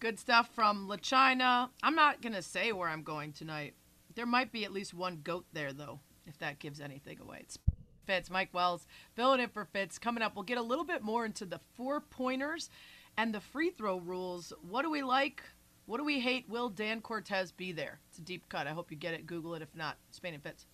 [0.00, 1.70] Good stuff from LaChina.
[1.82, 3.74] I'm not going to say where I'm going tonight.
[4.14, 7.38] There might be at least one goat there, though, if that gives anything away.
[7.40, 7.58] It's
[8.04, 9.98] Fitz, Mike Wells, filling in for Fitz.
[9.98, 12.68] Coming up, we'll get a little bit more into the four pointers
[13.16, 14.52] and the free throw rules.
[14.68, 15.42] What do we like?
[15.86, 16.48] What do we hate?
[16.48, 18.00] Will Dan Cortese be there?
[18.08, 18.66] It's a deep cut.
[18.66, 19.26] I hope you get it.
[19.26, 19.62] Google it.
[19.62, 20.66] If not, Spain and Fitz.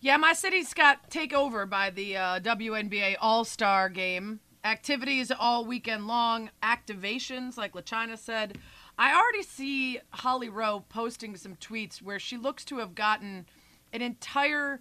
[0.00, 4.40] Yeah, my city's got taken over by the uh, WNBA All Star game.
[4.64, 8.58] Activities all weekend long, activations, like LaChina said.
[8.98, 13.46] I already see Holly Rowe posting some tweets where she looks to have gotten
[13.92, 14.80] an entire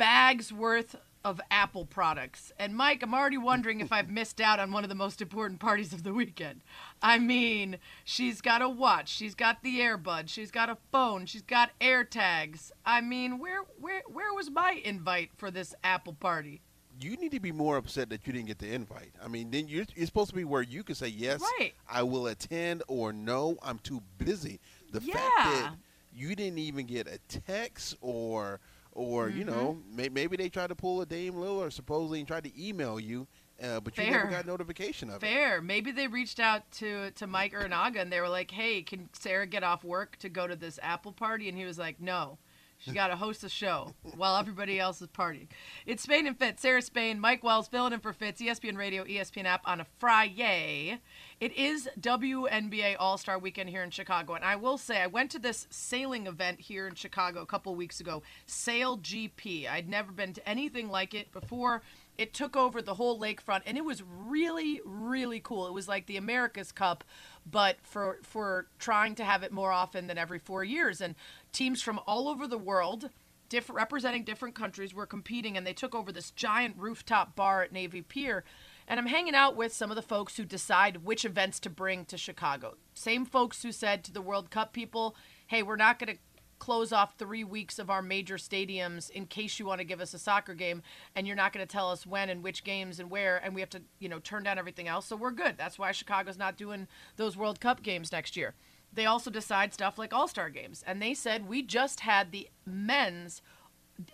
[0.00, 2.50] bag's worth of Apple products.
[2.58, 5.60] And Mike, I'm already wondering if I've missed out on one of the most important
[5.60, 6.62] parties of the weekend.
[7.02, 11.42] I mean, she's got a watch, she's got the earbud, she's got a phone, she's
[11.42, 12.70] got AirTags.
[12.86, 16.62] I mean, where where where was my invite for this Apple party?
[16.98, 19.12] You need to be more upset that you didn't get the invite.
[19.22, 21.72] I mean, then you're, you're supposed to be where you can say yes, Right.
[21.90, 24.60] I will attend, or no, I'm too busy.
[24.92, 25.74] The fact that
[26.14, 28.60] you didn't even get a text or
[29.00, 29.96] or you know Mm-hmm.
[29.96, 33.26] may, maybe they tried to pull a Dame Lillard supposedly and tried to email you,
[33.62, 35.20] uh, but you never got notification of it.
[35.20, 35.60] Fair.
[35.60, 39.46] Maybe they reached out to to Mike Ernaga and they were like, "Hey, can Sarah
[39.46, 42.38] get off work to go to this Apple party?" And he was like, "No."
[42.80, 45.48] She's got to host a show while everybody else is partying.
[45.84, 46.62] It's Spain and Fitz.
[46.62, 48.40] Sarah Spain, Mike Wells filling in for Fitz.
[48.40, 50.98] ESPN Radio, ESPN app on a Friday.
[51.40, 55.30] It is WNBA All Star Weekend here in Chicago, and I will say I went
[55.32, 58.22] to this sailing event here in Chicago a couple weeks ago.
[58.46, 59.68] Sail GP.
[59.68, 61.82] I'd never been to anything like it before.
[62.20, 65.66] It took over the whole lakefront, and it was really, really cool.
[65.66, 67.02] It was like the America's Cup,
[67.50, 71.14] but for for trying to have it more often than every four years, and
[71.50, 73.08] teams from all over the world.
[73.48, 77.72] Different, representing different countries were competing and they took over this giant rooftop bar at
[77.72, 78.44] Navy Pier
[78.90, 82.04] and I'm hanging out with some of the folks who decide which events to bring
[82.06, 82.76] to Chicago.
[82.92, 85.14] Same folks who said to the World Cup people,
[85.46, 86.22] hey, we're not going to
[86.60, 90.14] close off three weeks of our major stadiums in case you want to give us
[90.14, 90.82] a soccer game
[91.16, 93.60] and you're not going to tell us when and which games and where and we
[93.60, 96.56] have to you know turn down everything else so we're good that's why chicago's not
[96.56, 98.54] doing those world cup games next year
[98.92, 103.42] they also decide stuff like all-star games and they said we just had the men's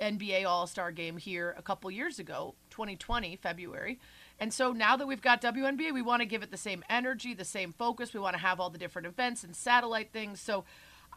[0.00, 3.98] nba all-star game here a couple years ago 2020 february
[4.38, 7.32] and so now that we've got WNBA, we want to give it the same energy,
[7.32, 8.12] the same focus.
[8.12, 10.40] We want to have all the different events and satellite things.
[10.40, 10.64] So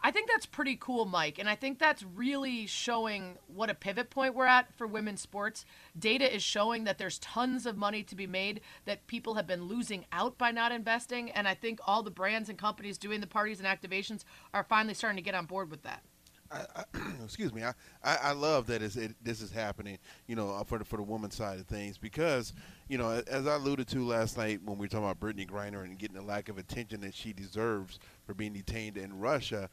[0.02, 1.40] I think that's pretty cool, Mike.
[1.40, 5.66] And I think that's really showing what a pivot point we're at for women's sports.
[5.98, 9.64] Data is showing that there's tons of money to be made, that people have been
[9.64, 11.30] losing out by not investing.
[11.32, 14.94] And I think all the brands and companies doing the parties and activations are finally
[14.94, 16.04] starting to get on board with that.
[16.52, 16.84] I, I,
[17.24, 17.64] excuse me.
[17.64, 19.98] I, I, I love that it, this is happening.
[20.28, 22.54] You know, uh, for the for the woman's side of things because
[22.88, 25.84] you know, as I alluded to last night when we were talking about Brittney Griner
[25.84, 29.70] and getting the lack of attention that she deserves for being detained in Russia,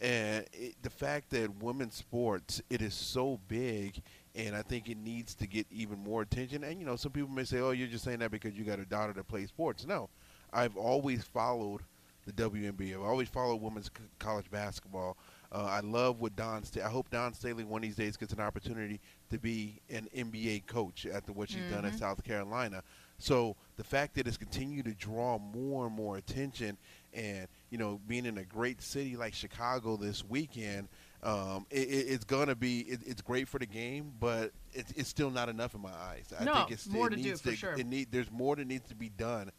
[0.00, 4.02] and it, the fact that women's sports it is so big,
[4.34, 6.64] and I think it needs to get even more attention.
[6.64, 8.78] And you know, some people may say, "Oh, you're just saying that because you got
[8.78, 10.08] a daughter that plays sports." No,
[10.52, 11.82] I've always followed
[12.26, 12.94] the WNBA.
[12.94, 15.16] I've always followed women's college basketball.
[15.52, 16.64] Uh, I love what Dawn.
[16.64, 20.08] St- I hope Dawn Staley one of these days gets an opportunity to be an
[20.14, 21.74] NBA coach after what she's mm-hmm.
[21.74, 22.00] done at mm-hmm.
[22.00, 22.82] South Carolina.
[23.18, 26.76] So the fact that it's continued to draw more and more attention,
[27.14, 30.88] and you know, being in a great city like Chicago this weekend,
[31.22, 32.80] um, it, it's gonna be.
[32.80, 36.32] It, it's great for the game, but it, it's still not enough in my eyes.
[36.38, 37.74] I no, think it's more to do for to, sure.
[37.74, 39.50] It need, there's more that needs to be done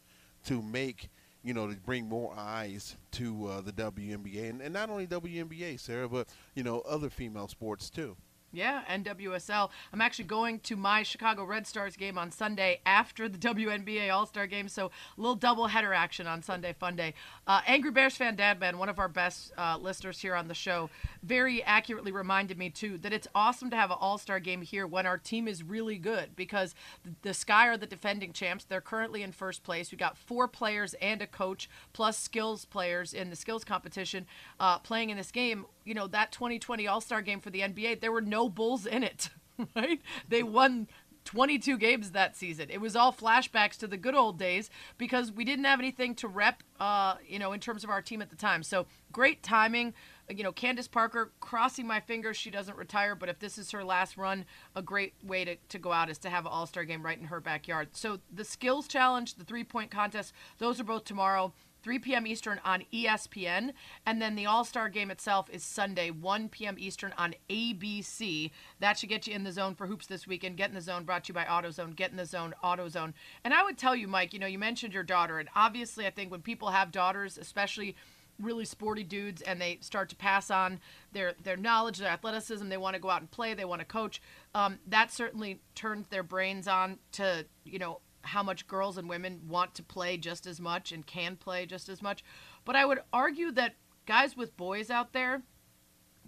[0.44, 1.10] to make
[1.44, 5.78] you know, to bring more eyes to uh, the WNBA, and, and not only WNBA,
[5.78, 8.16] Sarah, but you know, other female sports too.
[8.50, 9.68] Yeah, NWSL.
[9.92, 14.24] I'm actually going to my Chicago Red Stars game on Sunday after the WNBA All
[14.24, 17.12] Star game, so a little double header action on Sunday Fun Day.
[17.46, 20.88] Uh, Angry Bears fan Dadman, one of our best uh, listeners here on the show,
[21.22, 24.86] very accurately reminded me too that it's awesome to have an All Star game here
[24.86, 26.74] when our team is really good because
[27.20, 28.64] the Sky are the defending champs.
[28.64, 29.92] They're currently in first place.
[29.92, 34.24] We got four players and a coach plus skills players in the skills competition
[34.58, 38.00] uh, playing in this game you know, that 2020 All Star game for the NBA,
[38.00, 39.30] there were no Bulls in it,
[39.74, 40.02] right?
[40.28, 40.86] They won
[41.28, 42.70] 22 games that season.
[42.70, 46.26] It was all flashbacks to the good old days because we didn't have anything to
[46.26, 48.62] rep, uh, you know, in terms of our team at the time.
[48.62, 49.92] So great timing.
[50.30, 53.84] You know, Candace Parker, crossing my fingers she doesn't retire, but if this is her
[53.84, 56.84] last run, a great way to, to go out is to have an all star
[56.84, 57.88] game right in her backyard.
[57.92, 61.52] So the skills challenge, the three point contest, those are both tomorrow.
[61.82, 62.26] 3 p.m.
[62.26, 63.72] Eastern on ESPN.
[64.06, 66.76] And then the All Star game itself is Sunday, 1 p.m.
[66.78, 68.50] Eastern on ABC.
[68.80, 70.56] That should get you in the zone for hoops this weekend.
[70.56, 71.96] Get in the zone brought to you by AutoZone.
[71.96, 73.12] Get in the zone, AutoZone.
[73.44, 75.38] And I would tell you, Mike, you know, you mentioned your daughter.
[75.38, 77.96] And obviously, I think when people have daughters, especially
[78.40, 80.78] really sporty dudes and they start to pass on
[81.12, 83.84] their their knowledge their athleticism they want to go out and play they want to
[83.84, 84.22] coach
[84.54, 89.40] um, that certainly turns their brains on to you know how much girls and women
[89.48, 92.24] want to play just as much and can play just as much.
[92.64, 93.74] But I would argue that
[94.06, 95.42] guys with boys out there,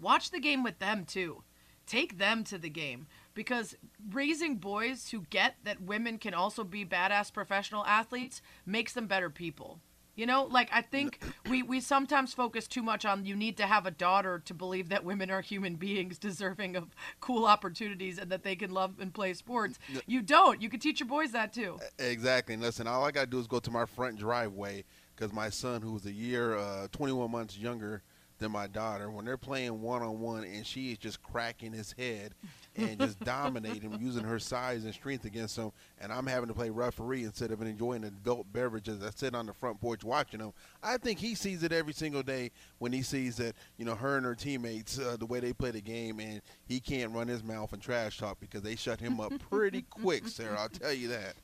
[0.01, 1.43] watch the game with them too.
[1.87, 3.75] Take them to the game because
[4.13, 9.31] raising boys who get that women can also be badass professional athletes makes them better
[9.31, 9.81] people.
[10.17, 13.67] You know, like I think we, we sometimes focus too much on you need to
[13.67, 16.89] have a daughter to believe that women are human beings deserving of
[17.21, 19.79] cool opportunities and that they can love and play sports.
[20.07, 20.61] You don't.
[20.61, 21.79] You can teach your boys that too.
[21.99, 22.55] Exactly.
[22.55, 25.51] And listen, all I got to do is go to my front driveway because my
[25.51, 28.03] son, who's a year, uh, 21 months younger
[28.39, 31.93] than my daughter, when they're playing one on one and she is just cracking his
[31.93, 32.35] head
[32.77, 36.55] and just dominate him, using her size and strength against him, and I'm having to
[36.55, 39.03] play referee instead of enjoying adult beverages.
[39.03, 40.53] I sit on the front porch watching him.
[40.83, 44.17] I think he sees it every single day when he sees that you know her
[44.17, 47.43] and her teammates uh, the way they play the game, and he can't run his
[47.43, 50.61] mouth and trash talk because they shut him up pretty quick, Sarah.
[50.61, 51.35] I'll tell you that.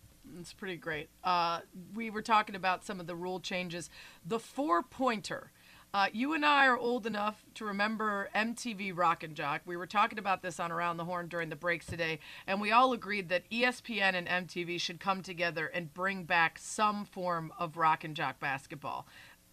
[0.40, 1.08] It's pretty great.
[1.22, 1.60] Uh,
[1.94, 3.90] we were talking about some of the rule changes.
[4.24, 5.52] The four pointer
[5.94, 9.62] uh, you and I are old enough to remember MTV Rock and Jock.
[9.64, 12.72] We were talking about this on Around the Horn during the breaks today, and we
[12.72, 17.76] all agreed that ESPN and MTV should come together and bring back some form of
[17.76, 19.06] Rock and Jock basketball.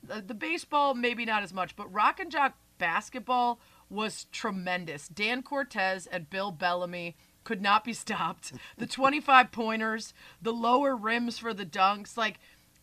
[0.04, 3.60] The, the baseball, maybe not as much, but Rock and Jock basketball
[3.90, 5.08] was tremendous.
[5.08, 8.54] Dan Cortese and Bill Bellamy could not be stopped.
[8.78, 12.40] The 25 pointers, the lower rims for the dunks, like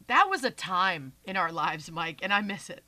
[0.07, 2.85] that was a time in our lives, Mike, and I miss it.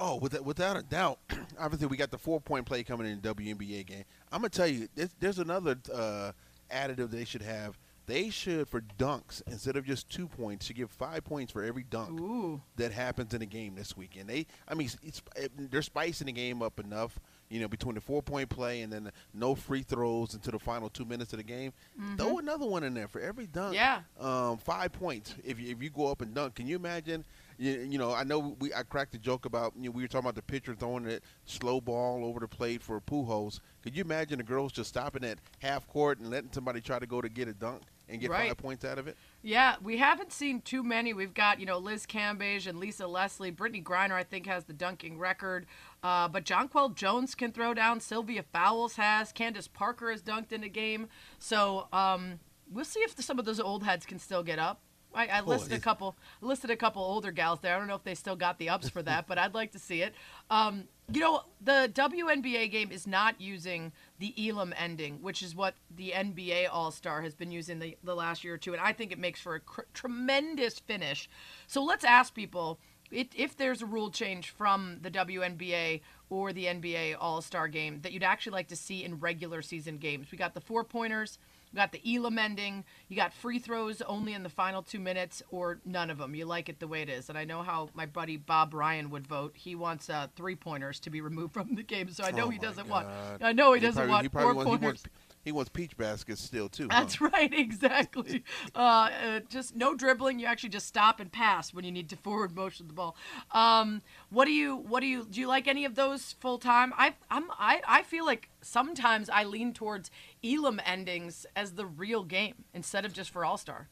[0.00, 1.18] Oh, without, without a doubt.
[1.58, 4.04] Obviously, we got the four point play coming in the WNBA game.
[4.30, 6.32] I'm gonna tell you, there's, there's another uh,
[6.70, 7.78] additive they should have.
[8.06, 11.84] They should, for dunks, instead of just two points, should give five points for every
[11.90, 12.62] dunk Ooh.
[12.76, 14.30] that happens in a game this weekend.
[14.30, 17.20] They, I mean, it's, it, they're spicing the game up enough,
[17.50, 20.58] you know, between the four point play and then the no free throws into the
[20.58, 21.74] final two minutes of the game.
[22.16, 23.74] Throw another one in there for every dunk.
[23.74, 24.00] Yeah.
[24.18, 26.54] Um, five points if you, if you go up and dunk.
[26.54, 27.26] Can you imagine?
[27.58, 30.08] You, you know, I know we I cracked a joke about you know we were
[30.08, 33.60] talking about the pitcher throwing that slow ball over the plate for Pujols.
[33.82, 37.06] Could you imagine the girls just stopping at half court and letting somebody try to
[37.06, 38.48] go to get a dunk and get Right.
[38.48, 39.16] five points out of it?
[39.42, 41.12] Yeah, we haven't seen too many.
[41.12, 43.52] We've got, you know, Liz Cambage and Lisa Leslie.
[43.52, 45.66] Brittney Griner, I think, has the dunking record.
[46.02, 48.00] Uh, but Jonquel Jones can throw down.
[48.00, 49.32] Sylvia Fowles has.
[49.32, 51.08] Candace Parker has dunked in a game.
[51.38, 52.40] So um,
[52.70, 54.80] we'll see if some of those old heads can still get up.
[55.14, 57.74] I, I listed a couple listed a couple older gals there.
[57.74, 59.78] I don't know if they still got the ups for that, but I'd like to
[59.78, 60.14] see it.
[60.50, 65.74] Um, you know, the WNBA game is not using the Elam ending, which is what
[65.94, 68.92] the NBA All Star has been using the, the last year or two, and I
[68.92, 71.28] think it makes for a cr- tremendous finish.
[71.66, 72.78] So let's ask people
[73.10, 78.00] it, if there's a rule change from the WNBA or the NBA All Star game
[78.02, 80.30] that you'd actually like to see in regular season games.
[80.30, 81.38] We got the four pointers.
[81.72, 82.84] We got the Elam ending.
[83.08, 86.34] You got free throws only in the final two minutes, or none of them.
[86.34, 87.28] You like it the way it is.
[87.28, 89.54] And I know how my buddy Bob Ryan would vote.
[89.56, 92.10] He wants uh, three pointers to be removed from the game.
[92.10, 93.06] So I know Oh he doesn't want.
[93.06, 93.42] God.
[93.42, 94.82] I know he, doesn't probably, want he four wants, he pointers.
[94.84, 95.02] wants
[95.48, 96.88] he wants peach baskets still too.
[96.90, 97.00] huh?
[97.00, 98.44] That's right, exactly.
[98.74, 100.38] Uh, uh, just no dribbling.
[100.38, 103.16] You actually just stop and pass when you need to forward motion the ball.
[103.52, 104.76] Um, what do you?
[104.76, 105.26] What do you?
[105.28, 106.92] Do you like any of those full time?
[106.96, 110.10] I I'm I I feel like sometimes I lean towards
[110.44, 113.88] Elam endings as the real game instead of just for All Star.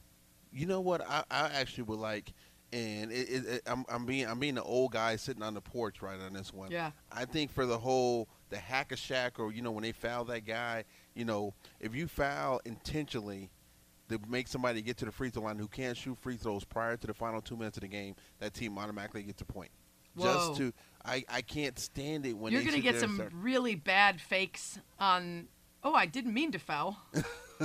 [0.53, 1.01] You know what?
[1.09, 2.33] I, I actually would like,
[2.73, 5.61] and it, it, it, I'm, I'm being I'm being the old guy sitting on the
[5.63, 6.71] porch right on this one.
[6.71, 6.91] Yeah.
[7.11, 10.25] I think for the whole the hack a Shaq or you know when they foul
[10.27, 10.85] that guy,
[11.17, 13.51] you know if you foul intentionally
[14.09, 16.97] to make somebody get to the free throw line who can't shoot free throws prior
[16.97, 19.71] to the final two minutes of the game, that team automatically gets a point.
[20.15, 20.27] Whoa.
[20.27, 20.73] Just to
[21.05, 25.49] I, I can't stand it when You're gonna get some start- really bad fakes on.
[25.83, 26.97] Oh, I didn't mean to foul.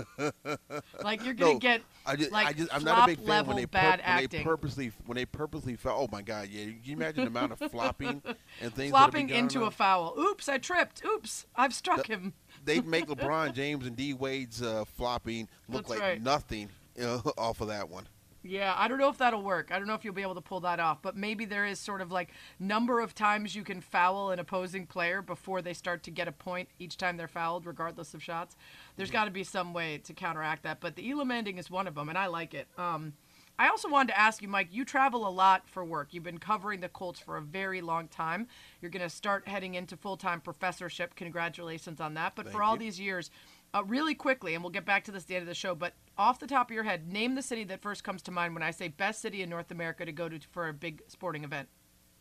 [1.03, 3.27] like you're gonna No, get I just, like I just, I'm not a big fan
[3.27, 6.03] level when they, bad pur- when they purposely, when they purposely foul.
[6.03, 6.65] Oh my God, yeah!
[6.65, 8.21] Can you imagine the amount of flopping
[8.61, 8.91] and things?
[8.91, 9.67] that would be flopping into on?
[9.67, 10.15] a foul.
[10.19, 11.03] Oops, I tripped.
[11.05, 12.33] Oops, I've struck him.
[12.65, 16.21] They'd make LeBron James and D Wade's uh, flopping look That's like right.
[16.21, 16.69] nothing
[17.01, 18.07] uh, off of that one.
[18.43, 19.71] Yeah, I don't know if that'll work.
[19.71, 21.79] I don't know if you'll be able to pull that off, but maybe there is
[21.79, 26.01] sort of like number of times you can foul an opposing player before they start
[26.03, 28.55] to get a point each time they're fouled, regardless of shots.
[28.95, 31.87] There's got to be some way to counteract that, but the Elam ending is one
[31.87, 32.67] of them, and I like it.
[32.79, 33.13] Um,
[33.61, 34.69] I also wanted to ask you, Mike.
[34.71, 36.15] You travel a lot for work.
[36.15, 38.47] You've been covering the Colts for a very long time.
[38.81, 41.13] You're going to start heading into full-time professorship.
[41.13, 42.33] Congratulations on that.
[42.35, 42.79] But for all you.
[42.79, 43.29] these years,
[43.75, 45.75] uh, really quickly, and we'll get back to this at the end of the show.
[45.75, 48.55] But off the top of your head, name the city that first comes to mind
[48.55, 51.43] when I say best city in North America to go to for a big sporting
[51.43, 51.69] event.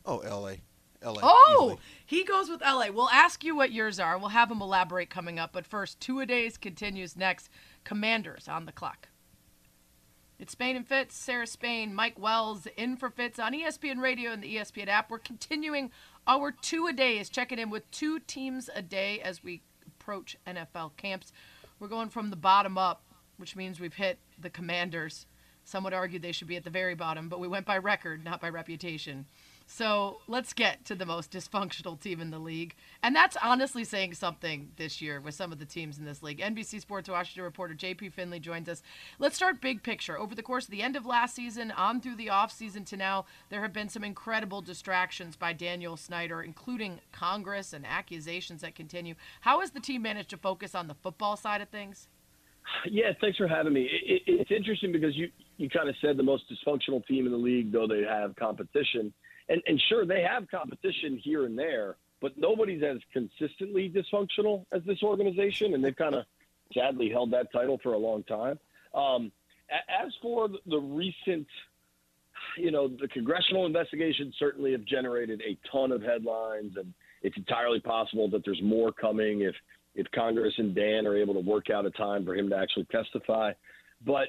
[0.04, 0.60] Oh, L.A.
[1.00, 1.20] L.A.
[1.22, 1.78] Oh, easily.
[2.04, 2.88] he goes with LA.
[2.92, 4.18] We'll ask you what yours are.
[4.18, 5.54] We'll have him elaborate coming up.
[5.54, 7.48] But first, two a days continues next.
[7.82, 9.08] Commanders on the clock.
[10.40, 14.42] It's Spain and Fitz, Sarah Spain, Mike Wells in for Fitz on ESPN Radio and
[14.42, 15.10] the ESPN app.
[15.10, 15.90] We're continuing
[16.26, 20.96] our two a days, checking in with two teams a day as we approach NFL
[20.96, 21.30] camps.
[21.78, 23.02] We're going from the bottom up,
[23.36, 25.26] which means we've hit the Commanders.
[25.64, 28.24] Some would argue they should be at the very bottom, but we went by record,
[28.24, 29.26] not by reputation.
[29.72, 32.74] So let's get to the most dysfunctional team in the league.
[33.04, 36.40] And that's honestly saying something this year with some of the teams in this league.
[36.40, 38.82] NBC Sports Washington reporter JP Finley joins us.
[39.20, 40.18] Let's start big picture.
[40.18, 43.26] Over the course of the end of last season, on through the offseason to now,
[43.48, 49.14] there have been some incredible distractions by Daniel Snyder, including Congress and accusations that continue.
[49.42, 52.08] How has the team managed to focus on the football side of things?
[52.90, 53.82] Yeah, thanks for having me.
[53.82, 57.30] It, it, it's interesting because you, you kind of said the most dysfunctional team in
[57.30, 59.12] the league, though they have competition.
[59.50, 64.82] And, and sure, they have competition here and there, but nobody's as consistently dysfunctional as
[64.86, 66.24] this organization, and they've kind of
[66.72, 68.58] sadly held that title for a long time.
[68.94, 69.32] Um,
[69.70, 71.48] as for the recent,
[72.56, 77.80] you know, the congressional investigations certainly have generated a ton of headlines, and it's entirely
[77.80, 79.54] possible that there's more coming if
[79.96, 82.84] if Congress and Dan are able to work out a time for him to actually
[82.92, 83.52] testify.
[84.06, 84.28] But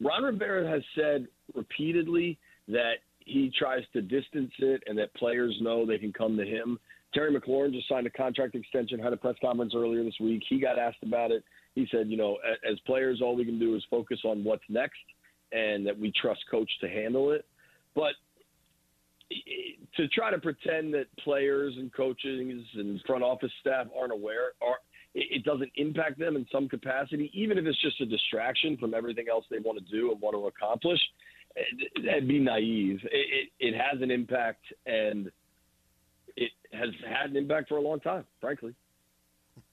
[0.00, 2.94] Ron Rivera has said repeatedly that
[3.26, 6.78] he tries to distance it and that players know they can come to him.
[7.14, 10.42] Terry McLaurin just signed a contract extension, had a press conference earlier this week.
[10.48, 11.44] He got asked about it.
[11.74, 15.00] He said, you know, as players, all we can do is focus on what's next
[15.52, 17.44] and that we trust coach to handle it.
[17.94, 18.12] But
[19.96, 24.76] to try to pretend that players and coaches and front office staff aren't aware, are,
[25.14, 29.26] it doesn't impact them in some capacity, even if it's just a distraction from everything
[29.30, 31.00] else they want to do and want to accomplish,
[32.04, 33.00] that'd be naive.
[33.04, 35.30] It, it, it has an impact, and
[36.36, 38.74] it has had an impact for a long time, frankly.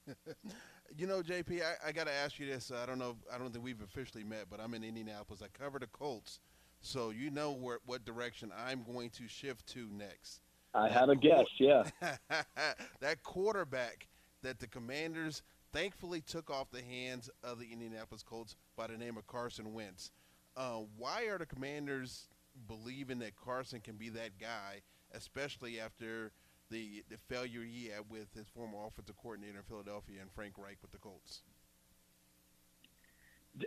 [0.98, 2.72] you know, JP, I, I got to ask you this.
[2.72, 3.16] I don't know.
[3.34, 5.42] I don't think we've officially met, but I'm in Indianapolis.
[5.42, 6.40] I cover the Colts,
[6.82, 10.42] so you know where, what direction I'm going to shift to next.
[10.74, 11.46] I have a guess.
[11.60, 11.84] Yeah,
[13.00, 14.08] that quarterback
[14.44, 19.18] that the Commanders thankfully took off the hands of the Indianapolis Colts by the name
[19.18, 20.12] of Carson Wentz.
[20.58, 22.28] Uh, why are the Commanders
[22.68, 24.82] believing that Carson can be that guy,
[25.14, 26.32] especially after
[26.70, 30.78] the the failure he had with his former offensive coordinator in Philadelphia and Frank Reich
[30.82, 31.41] with the Colts?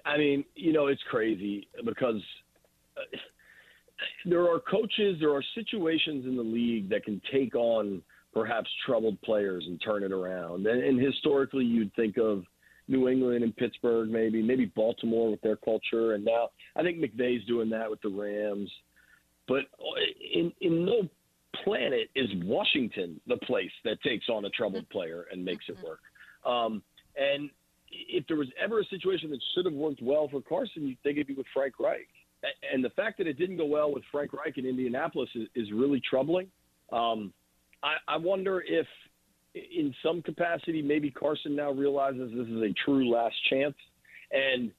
[0.04, 2.22] I mean, you know, it's crazy because
[2.96, 3.16] uh,
[4.24, 8.02] there are coaches, there are situations in the league that can take on
[8.32, 10.66] perhaps troubled players and turn it around.
[10.66, 12.44] And, and historically, you'd think of
[12.92, 17.44] New England and Pittsburgh, maybe maybe Baltimore with their culture, and now I think McVay's
[17.46, 18.70] doing that with the Rams.
[19.48, 19.62] But
[20.34, 21.08] in in no
[21.64, 26.00] planet is Washington the place that takes on a troubled player and makes it work.
[26.46, 26.82] Um,
[27.16, 27.50] and
[27.90, 31.16] if there was ever a situation that should have worked well for Carson, you'd think
[31.16, 32.08] it'd be with Frank Reich.
[32.72, 35.70] And the fact that it didn't go well with Frank Reich in Indianapolis is, is
[35.72, 36.48] really troubling.
[36.90, 37.32] Um,
[37.82, 38.86] I, I wonder if,
[39.54, 43.74] in some capacity, maybe Carson now realizes this is a true last chance.
[44.30, 44.72] And,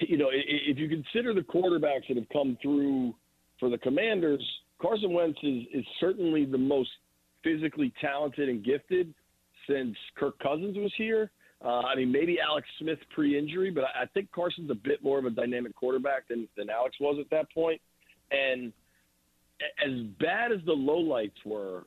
[0.00, 3.14] you know, if you consider the quarterbacks that have come through
[3.60, 4.42] for the Commanders,
[4.80, 6.90] Carson Wentz is, is certainly the most
[7.44, 9.12] physically talented and gifted
[9.68, 11.30] since Kirk Cousins was here.
[11.64, 15.18] Uh, I mean, maybe Alex Smith pre-injury, but I, I think Carson's a bit more
[15.18, 17.80] of a dynamic quarterback than, than Alex was at that point.
[18.32, 18.72] And
[19.84, 21.84] as bad as the lowlights were,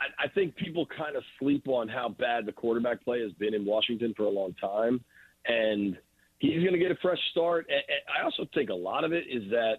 [0.00, 3.54] I, I think people kind of sleep on how bad the quarterback play has been
[3.54, 5.00] in Washington for a long time,
[5.46, 5.96] and
[6.38, 7.66] he's going to get a fresh start.
[7.68, 9.76] And, and I also think a lot of it is that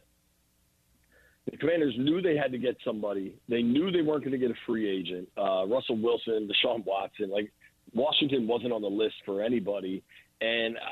[1.49, 3.35] the Commanders knew they had to get somebody.
[3.49, 5.27] They knew they weren't going to get a free agent.
[5.37, 7.51] Uh, Russell Wilson, Deshaun Watson, like
[7.93, 10.03] Washington wasn't on the list for anybody,
[10.39, 10.77] and.
[10.77, 10.91] I,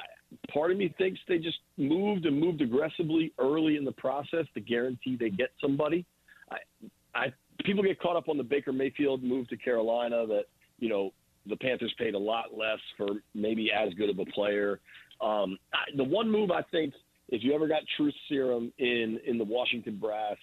[0.53, 4.59] part of me thinks they just moved and moved aggressively early in the process to
[4.59, 6.05] guarantee they get somebody.
[6.51, 6.57] I,
[7.15, 7.33] I
[7.65, 10.43] people get caught up on the Baker Mayfield move to Carolina that,
[10.79, 11.11] you know,
[11.47, 14.79] the Panthers paid a lot less for maybe as good of a player.
[15.21, 16.93] Um, I, the one move I think,
[17.29, 20.37] if you ever got truth serum in in the Washington brass,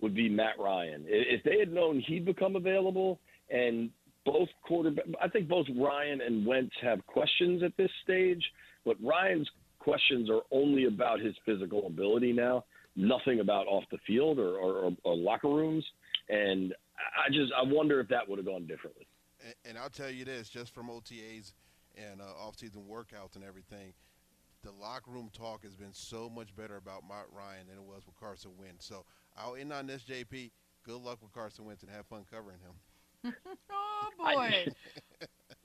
[0.00, 1.04] would be Matt Ryan.
[1.06, 3.18] If they had known he'd become available,
[3.50, 3.90] and
[4.24, 8.42] both quarterback, I think both Ryan and Wentz have questions at this stage,
[8.84, 9.48] but Ryan's
[9.78, 14.92] questions are only about his physical ability now, nothing about off the field or, or,
[15.04, 15.84] or locker rooms.
[16.28, 19.06] And I just I wonder if that would have gone differently.
[19.44, 21.52] And, and I'll tell you this, just from OTAs
[21.96, 23.92] and uh, off-season workouts and everything,
[24.62, 28.02] the locker room talk has been so much better about Matt Ryan than it was
[28.06, 28.86] with Carson Wentz.
[28.86, 29.04] So
[29.36, 30.50] I'll end on this, JP.
[30.84, 33.34] Good luck with Carson Wentz and have fun covering him.
[33.70, 34.66] oh boy!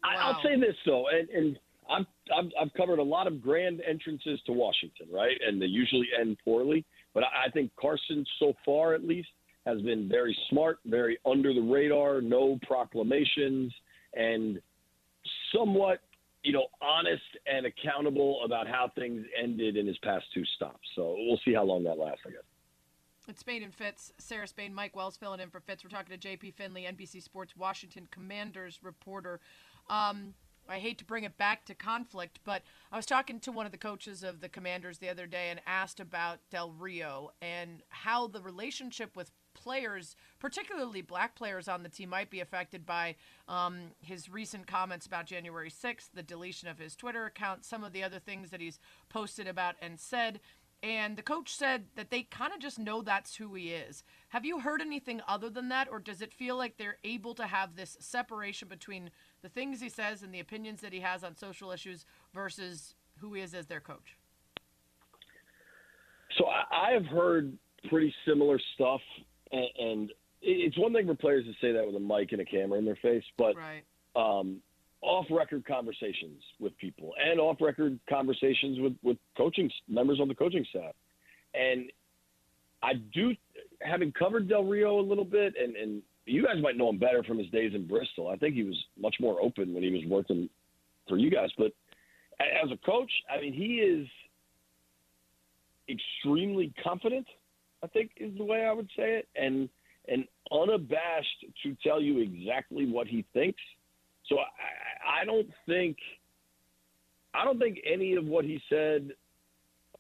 [0.04, 0.34] I, wow.
[0.34, 1.60] will say this though, and, and
[1.90, 2.06] I've,
[2.36, 5.38] I've, I've covered a lot of grand entrances to Washington, right?
[5.46, 6.86] And they usually end poorly.
[7.14, 9.30] But I, I think Carson, so far at least,
[9.66, 13.74] has been very smart, very under the radar, no proclamations,
[14.14, 14.62] and
[15.54, 16.00] somewhat,
[16.44, 20.88] you know, honest and accountable about how things ended in his past two stops.
[20.96, 22.44] So we'll see how long that lasts, I guess.
[23.28, 24.12] It's Spain and Fitz.
[24.18, 25.84] Sarah Spain, Mike Wells filling in for Fitz.
[25.84, 29.40] We're talking to JP Finley, NBC Sports Washington Commanders reporter.
[29.90, 30.34] Um,
[30.68, 33.72] I hate to bring it back to conflict, but I was talking to one of
[33.72, 38.28] the coaches of the Commanders the other day and asked about Del Rio and how
[38.28, 43.16] the relationship with players, particularly black players on the team, might be affected by
[43.48, 47.94] um, his recent comments about January 6th, the deletion of his Twitter account, some of
[47.94, 48.80] the other things that he's
[49.10, 50.40] posted about and said.
[50.84, 54.04] And the coach said that they kind of just know that's who he is.
[54.30, 57.48] Have you heard anything other than that, or does it feel like they're able to
[57.48, 59.10] have this separation between
[59.42, 63.34] the things he says and the opinions that he has on social issues versus who
[63.34, 64.18] he is as their coach?
[66.38, 67.58] So I have heard
[67.90, 69.02] pretty similar stuff
[69.54, 72.46] and, and it's one thing for players to say that with a mic and a
[72.46, 73.84] camera in their face, but right.
[74.16, 74.58] um,
[75.02, 80.94] off-record conversations with people and off-record conversations with with coaching members on the coaching staff,
[81.54, 81.92] and
[82.82, 83.34] I do,
[83.82, 87.24] having covered Del Rio a little bit and and you guys might know him better
[87.24, 88.30] from his days in Bristol.
[88.30, 90.50] I think he was much more open when he was working
[91.08, 91.50] for you guys.
[91.58, 91.74] But
[92.40, 94.08] as a coach, I mean, he is
[95.90, 97.28] extremely confident.
[97.84, 99.70] I think is the way I would say it, and
[100.08, 103.62] and unabashed to tell you exactly what he thinks.
[104.28, 105.98] So I, I don't think
[107.34, 109.12] I don't think any of what he said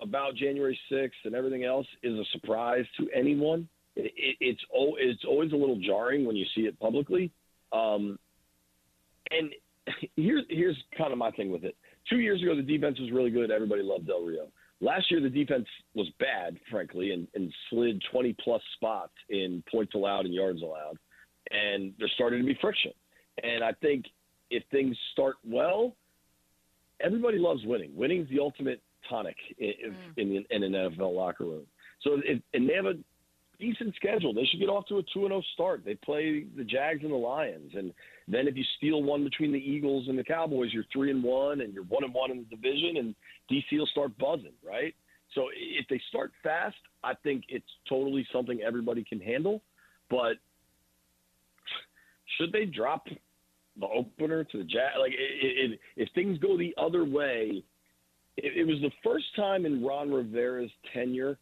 [0.01, 3.67] about January 6th and everything else is a surprise to anyone.
[3.95, 7.31] It, it, it's it's always a little jarring when you see it publicly.
[7.71, 8.17] Um,
[9.31, 9.51] and
[10.15, 11.75] here's here's kind of my thing with it.
[12.09, 13.51] Two years ago, the defense was really good.
[13.51, 14.47] Everybody loved Del Rio.
[14.83, 15.65] Last year, the defense
[15.95, 20.97] was bad, frankly, and, and slid 20 plus spots in points allowed and yards allowed.
[21.51, 22.91] And there started to be friction.
[23.41, 24.03] And I think
[24.49, 25.95] if things start well,
[26.99, 27.95] everybody loves winning.
[27.95, 29.95] Winning is the ultimate tonic in, mm.
[30.17, 31.65] in, in, an NFL locker room.
[32.01, 32.95] So, it, and they have a
[33.59, 34.33] decent schedule.
[34.33, 35.83] They should get off to a 2 0 start.
[35.85, 37.71] They play the Jags and the Lions.
[37.75, 37.93] And
[38.27, 41.61] then if you steal one between the Eagles and the Cowboys, you're 3 and 1
[41.61, 43.15] and you're 1 and 1 in the division, and
[43.51, 44.93] DC will start buzzing, right?
[45.35, 49.61] So if they start fast, I think it's totally something everybody can handle.
[50.09, 50.33] But
[52.37, 53.07] should they drop
[53.79, 54.95] the opener to the Jags?
[54.99, 57.63] Like, it, it, if things go the other way,
[58.37, 61.37] it, it was the first time in Ron Rivera's tenure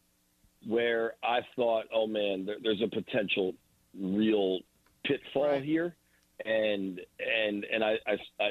[0.67, 3.53] where I thought, oh man, there, there's a potential
[3.99, 4.59] real
[5.05, 5.63] pitfall right.
[5.63, 5.95] here,
[6.45, 8.49] and and and I, I, I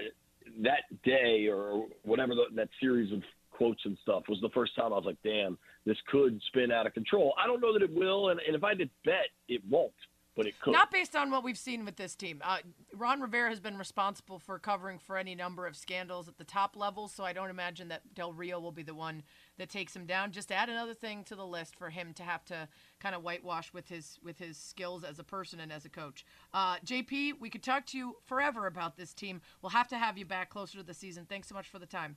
[0.62, 4.86] that day or whatever the, that series of quotes and stuff was the first time
[4.86, 7.34] I was like, damn, this could spin out of control.
[7.42, 9.92] I don't know that it will, and, and if I did bet, it won't
[10.36, 10.72] but it could.
[10.72, 12.40] Not based on what we've seen with this team.
[12.42, 12.58] Uh,
[12.94, 16.76] Ron Rivera has been responsible for covering for any number of scandals at the top
[16.76, 19.22] level, so I don't imagine that Del Rio will be the one
[19.60, 20.32] that takes him down.
[20.32, 22.66] Just add another thing to the list for him to have to
[22.98, 26.24] kind of whitewash with his with his skills as a person and as a coach.
[26.54, 29.42] Uh, JP, we could talk to you forever about this team.
[29.60, 31.26] We'll have to have you back closer to the season.
[31.28, 32.16] Thanks so much for the time.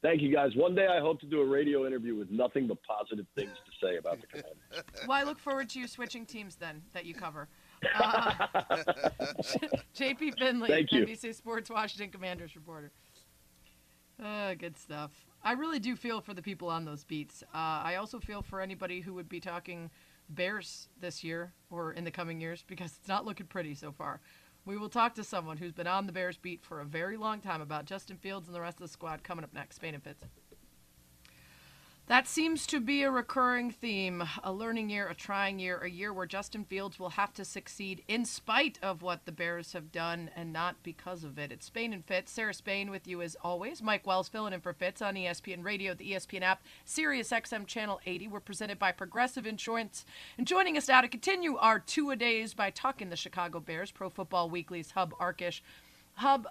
[0.00, 0.56] Thank you, guys.
[0.56, 3.86] One day I hope to do a radio interview with nothing but positive things to
[3.86, 4.84] say about the Commanders.
[5.06, 7.48] Well, I look forward to you switching teams then that you cover.
[7.94, 8.30] Uh,
[9.94, 11.04] JP Finley, Thank you.
[11.04, 12.90] NBC Sports Washington Commanders reporter.
[14.22, 15.10] Uh, good stuff.
[15.46, 17.44] I really do feel for the people on those beats.
[17.54, 19.90] Uh, I also feel for anybody who would be talking
[20.28, 24.18] Bears this year or in the coming years because it's not looking pretty so far.
[24.64, 27.38] We will talk to someone who's been on the Bears beat for a very long
[27.38, 29.76] time about Justin Fields and the rest of the squad coming up next.
[29.76, 30.24] Spain and Fitz.
[32.08, 36.12] That seems to be a recurring theme a learning year, a trying year, a year
[36.12, 40.30] where Justin Fields will have to succeed in spite of what the Bears have done
[40.36, 41.50] and not because of it.
[41.50, 42.30] It's Spain and Fitz.
[42.30, 43.82] Sarah Spain with you as always.
[43.82, 48.00] Mike Wells filling in for Fitz on ESPN Radio, the ESPN app, Sirius XM Channel
[48.06, 48.28] 80.
[48.28, 50.04] We're presented by Progressive Insurance.
[50.38, 53.90] And joining us now to continue our two a days by talking the Chicago Bears,
[53.90, 55.60] Pro Football Weekly's Hub Arkush.
[56.14, 56.46] Hub,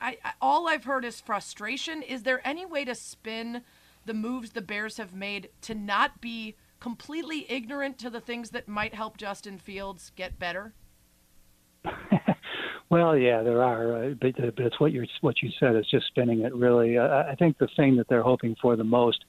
[0.00, 2.02] I, I, all I've heard is frustration.
[2.02, 3.62] Is there any way to spin–
[4.04, 8.66] the moves the Bears have made to not be completely ignorant to the things that
[8.66, 10.74] might help Justin Fields get better?
[12.90, 15.86] well, yeah, there are, uh, but, uh, but it's what you what you said is
[15.90, 16.54] just spinning it.
[16.54, 19.24] Really, uh, I think the thing that they're hoping for the most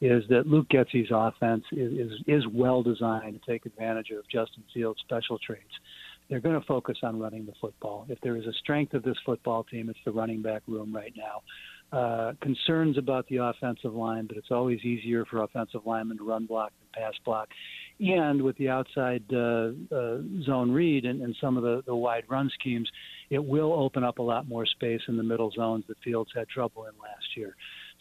[0.00, 4.64] is that Luke Getsy's offense is, is is well designed to take advantage of Justin
[4.72, 5.62] Fields' special traits.
[6.28, 8.06] They're going to focus on running the football.
[8.08, 11.12] If there is a strength of this football team, it's the running back room right
[11.14, 11.42] now
[11.94, 16.44] uh, concerns about the offensive line, but it's always easier for offensive linemen to run
[16.44, 17.48] block than pass block.
[18.00, 22.24] And with the outside uh, uh, zone read and, and some of the, the wide
[22.28, 22.90] run schemes,
[23.30, 26.48] it will open up a lot more space in the middle zones that Fields had
[26.48, 27.54] trouble in last year.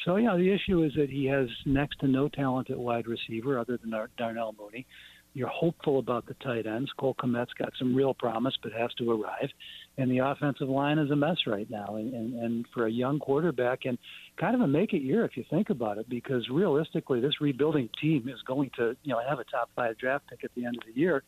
[0.06, 3.60] So, yeah, the issue is that he has next to no talent at wide receiver
[3.60, 4.88] other than Darnell Mooney.
[5.36, 6.92] You're hopeful about the tight ends.
[6.98, 9.50] Cole Kmet's got some real promise, but has to arrive.
[9.98, 11.98] And the offensive line is a mess right now.
[11.98, 13.98] And, and, and for a young quarterback, and
[14.38, 17.90] kind of a make it year if you think about it, because realistically, this rebuilding
[18.02, 20.78] team is going to, you know, have a top five draft pick at the end
[20.78, 21.24] of the year.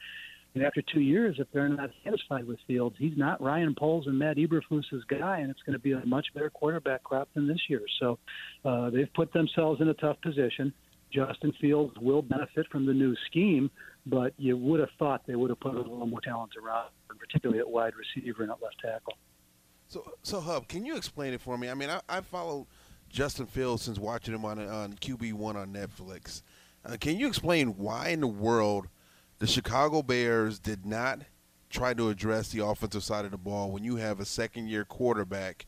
[0.55, 4.18] And after two years, if they're not satisfied with Fields, he's not Ryan Poles and
[4.18, 7.59] Matt Eberflus's guy, and it's going to be a much better quarterback crop than this
[7.68, 7.82] year.
[7.99, 8.18] So
[8.63, 10.74] uh, they've put themselves in a tough position.
[11.13, 13.70] Justin Fields will benefit from the new scheme,
[14.06, 16.89] but you would have thought they would have put a little more talent around,
[17.20, 19.14] particularly at wide receiver and at left tackle.
[19.88, 21.70] So, so Hub, can you explain it for me?
[21.70, 22.68] I mean, I, I followed
[23.10, 26.41] Justin Fields since watching him on on QB one on Netflix.
[26.84, 28.88] Uh, can you explain why in the world
[29.39, 31.22] the Chicago Bears did not
[31.70, 34.86] try to address the offensive side of the ball when you have a second year
[34.86, 35.66] quarterback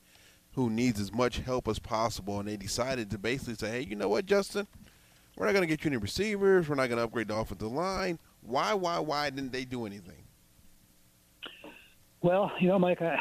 [0.53, 3.95] who needs as much help as possible, and they decided to basically say, "Hey, you
[3.95, 4.67] know what, Justin?
[5.37, 6.67] We're not going to get you any receivers.
[6.67, 8.17] We're not going to upgrade the offensive line.
[8.47, 10.23] Why, why, why didn't they do anything?
[12.21, 13.19] Well, you know, Mike, I,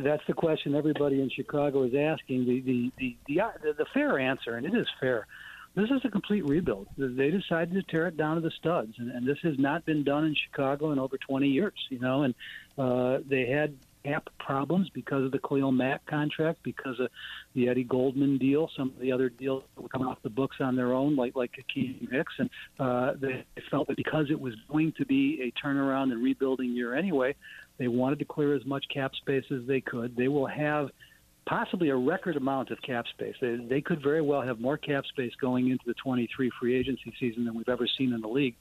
[0.00, 2.44] that's the question everybody in Chicago is asking.
[2.44, 5.26] The the, the the the the fair answer, and it is fair.
[5.74, 6.88] This is a complete rebuild.
[6.96, 10.02] They decided to tear it down to the studs, and, and this has not been
[10.02, 11.78] done in Chicago in over 20 years.
[11.88, 12.34] You know, and
[12.76, 13.76] uh, they had
[14.08, 17.08] cap problems because of the Khalil Mack contract, because of
[17.54, 20.56] the Eddie Goldman deal, some of the other deals that were coming off the books
[20.60, 24.54] on their own, like like Akiem Hicks, and uh, they felt that because it was
[24.70, 27.34] going to be a turnaround and rebuilding year anyway,
[27.78, 30.16] they wanted to clear as much cap space as they could.
[30.16, 30.88] They will have
[31.48, 33.34] possibly a record amount of cap space.
[33.40, 37.12] They, they could very well have more cap space going into the 23 free agency
[37.18, 38.54] season than we've ever seen in the league.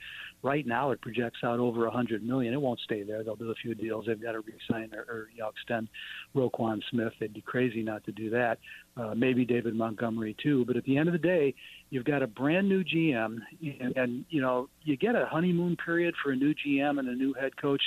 [0.48, 2.54] Right now, it projects out over 100 million.
[2.54, 3.22] It won't stay there.
[3.22, 4.06] They'll do a few deals.
[4.08, 5.90] They've got to re-sign or, or you know, extend
[6.34, 7.12] Roquan Smith.
[7.20, 8.58] They'd be crazy not to do that.
[8.96, 10.64] Uh, maybe David Montgomery too.
[10.64, 11.54] But at the end of the day,
[11.90, 16.16] you've got a brand new GM, and, and you know you get a honeymoon period
[16.24, 17.84] for a new GM and a new head coach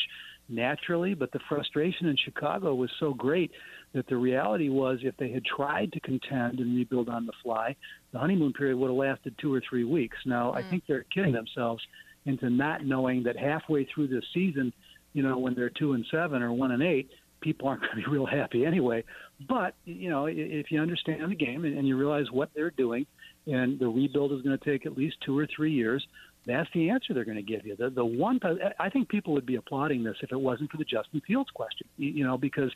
[0.50, 1.14] naturally.
[1.14, 3.52] But the frustration in Chicago was so great
[3.94, 7.74] that the reality was if they had tried to contend and rebuild on the fly,
[8.12, 10.18] the honeymoon period would have lasted two or three weeks.
[10.26, 10.56] Now, mm.
[10.58, 11.82] I think they're kidding themselves
[12.26, 14.72] into not knowing that halfway through this season,
[15.12, 17.10] you know, when they're two and seven or one and eight,
[17.40, 19.04] people aren't going to be real happy anyway.
[19.48, 23.06] But you know, if you understand the game and you realize what they're doing,
[23.46, 26.06] and the rebuild is going to take at least two or three years,
[26.46, 27.76] that's the answer they're going to give you.
[27.76, 28.40] The the one
[28.78, 31.86] I think people would be applauding this if it wasn't for the Justin Fields question.
[31.96, 32.70] You know, because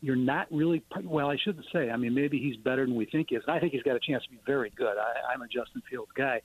[0.00, 1.30] you're not really well.
[1.30, 1.90] I shouldn't say.
[1.90, 3.42] I mean, maybe he's better than we think he is.
[3.48, 4.96] I think he's got a chance to be very good.
[4.98, 6.42] I, I'm a Justin Fields guy,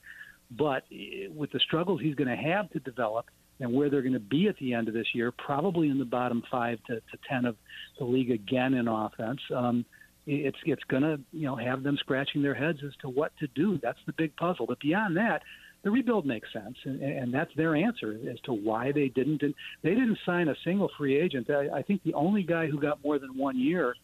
[0.50, 3.26] but eh, with the struggles he's going to have to develop
[3.60, 6.04] and where they're going to be at the end of this year, probably in the
[6.04, 7.56] bottom five to, to ten of
[7.98, 9.40] the league again in offense.
[9.54, 9.84] Um,
[10.26, 13.46] it's it's going to you know have them scratching their heads as to what to
[13.48, 13.78] do.
[13.82, 14.66] That's the big puzzle.
[14.66, 15.42] But beyond that,
[15.82, 19.42] the rebuild makes sense, and, and that's their answer as to why they didn't.
[19.42, 21.48] And they didn't sign a single free agent.
[21.50, 23.94] I, I think the only guy who got more than one year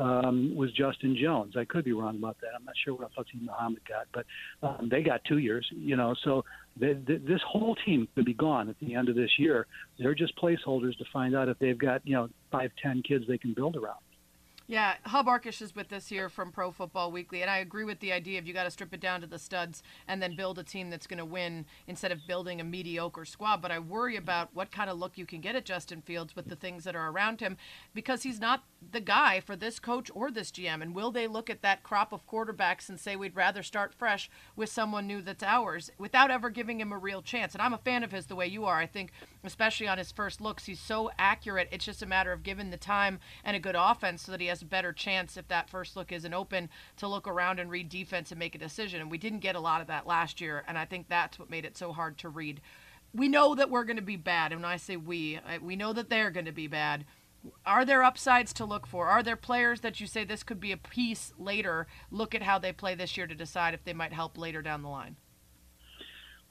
[0.00, 1.54] um, was Justin Jones.
[1.56, 2.48] I could be wrong about that.
[2.56, 4.26] I'm not sure what Fatim Muhammad got, but
[4.66, 5.66] um, they got two years.
[5.70, 6.44] You know, so
[6.78, 9.66] they, they, this whole team could be gone at the end of this year.
[9.98, 13.38] They're just placeholders to find out if they've got you know five, ten kids they
[13.38, 13.98] can build around.
[14.70, 17.98] Yeah, Hub Arkush is with us here from Pro Football Weekly, and I agree with
[17.98, 20.60] the idea of you got to strip it down to the studs and then build
[20.60, 23.62] a team that's going to win instead of building a mediocre squad.
[23.62, 26.48] But I worry about what kind of look you can get at Justin Fields with
[26.48, 27.56] the things that are around him
[27.94, 28.62] because he's not
[28.92, 30.82] the guy for this coach or this GM.
[30.82, 34.30] And will they look at that crop of quarterbacks and say we'd rather start fresh
[34.54, 37.54] with someone new that's ours without ever giving him a real chance?
[37.54, 38.76] And I'm a fan of his the way you are.
[38.76, 39.10] I think,
[39.42, 41.68] especially on his first looks, he's so accurate.
[41.72, 44.46] It's just a matter of giving the time and a good offense so that he
[44.46, 48.30] has better chance if that first look isn't open to look around and read defense
[48.30, 49.00] and make a decision.
[49.00, 51.50] And we didn't get a lot of that last year, and I think that's what
[51.50, 52.60] made it so hard to read.
[53.12, 55.92] We know that we're going to be bad, and when I say we, we know
[55.92, 57.04] that they're going to be bad.
[57.64, 59.08] Are there upsides to look for?
[59.08, 61.86] Are there players that you say this could be a piece later?
[62.10, 64.82] Look at how they play this year to decide if they might help later down
[64.82, 65.16] the line.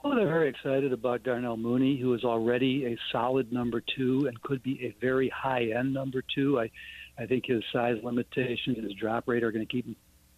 [0.03, 4.41] Well, they're very excited about Darnell Mooney, who is already a solid number two and
[4.41, 6.59] could be a very high end number two.
[6.59, 6.71] I
[7.19, 9.95] I think his size limitations and his drop rate are going to keep him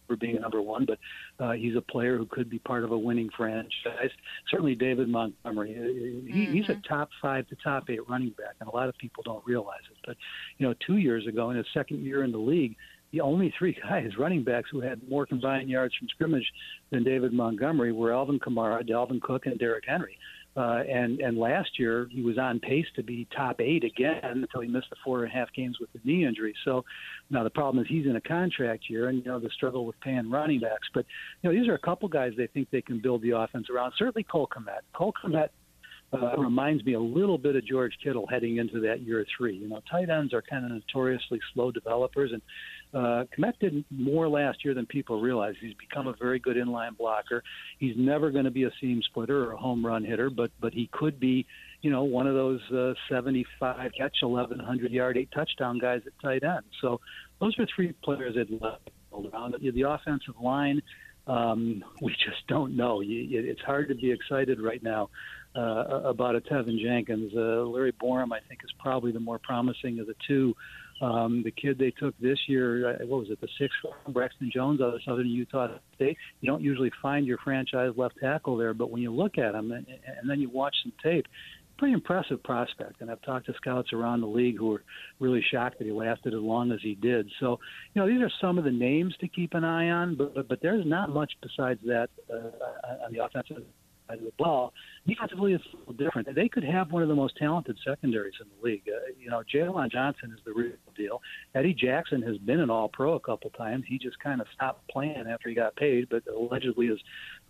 [0.08, 0.98] for being a number one, but
[1.42, 4.10] uh, he's a player who could be part of a winning franchise.
[4.50, 5.72] Certainly, David Montgomery.
[5.72, 6.52] He, mm-hmm.
[6.52, 9.44] He's a top five to top eight running back, and a lot of people don't
[9.46, 9.96] realize it.
[10.06, 10.16] But
[10.58, 12.76] you know, two years ago, in his second year in the league,
[13.12, 16.46] the only three guys, running backs, who had more combined yards from scrimmage
[16.90, 20.18] than David Montgomery were Alvin Kamara, Dalvin Cook, and Derrick Henry.
[20.54, 24.60] Uh, and and last year he was on pace to be top eight again until
[24.60, 26.54] he missed the four and a half games with the knee injury.
[26.64, 26.84] So
[27.30, 29.98] now the problem is he's in a contract year, and you know the struggle with
[30.00, 30.88] paying running backs.
[30.92, 31.06] But
[31.42, 33.94] you know these are a couple guys they think they can build the offense around.
[33.96, 34.80] Certainly Cole Kmet.
[34.92, 35.48] Cole Kmet
[36.12, 39.56] uh, reminds me a little bit of George Kittle heading into that year three.
[39.56, 42.42] You know, tight ends are kind of notoriously slow developers, and
[42.94, 45.54] uh, Kmet did more last year than people realize.
[45.60, 47.42] He's become a very good inline blocker.
[47.78, 50.74] He's never going to be a seam splitter or a home run hitter, but but
[50.74, 51.46] he could be,
[51.80, 56.42] you know, one of those uh, 75 catch, 1100 yard, eight touchdown guys at tight
[56.42, 56.64] end.
[56.80, 57.00] So
[57.40, 59.54] those are three players that left around.
[59.60, 60.82] The, offensive line,
[61.26, 63.02] um, we just don't know.
[63.04, 65.08] It's hard to be excited right now
[65.56, 67.32] uh, about a Teven Jenkins.
[67.34, 70.54] Uh, Larry Borom, I think, is probably the more promising of the two.
[71.02, 73.76] Um, the kid they took this year, uh, what was it, the sixth
[74.08, 76.16] Braxton Jones out of Southern Utah State.
[76.40, 79.72] You don't usually find your franchise left tackle there, but when you look at him
[79.72, 81.26] and, and then you watch some tape,
[81.76, 83.00] pretty impressive prospect.
[83.00, 84.84] And I've talked to scouts around the league who were
[85.18, 87.28] really shocked that he lasted as long as he did.
[87.40, 87.58] So,
[87.92, 90.48] you know, these are some of the names to keep an eye on, but but,
[90.48, 93.64] but there's not much besides that uh, on the offensive
[94.06, 94.72] side of the ball
[95.06, 96.34] defensively it's a little different.
[96.34, 98.82] They could have one of the most talented secondaries in the league.
[98.86, 101.20] Uh, you know, Jaylon Johnson is the real deal.
[101.54, 103.84] Eddie Jackson has been an All-Pro a couple times.
[103.86, 107.00] He just kind of stopped playing after he got paid, but allegedly is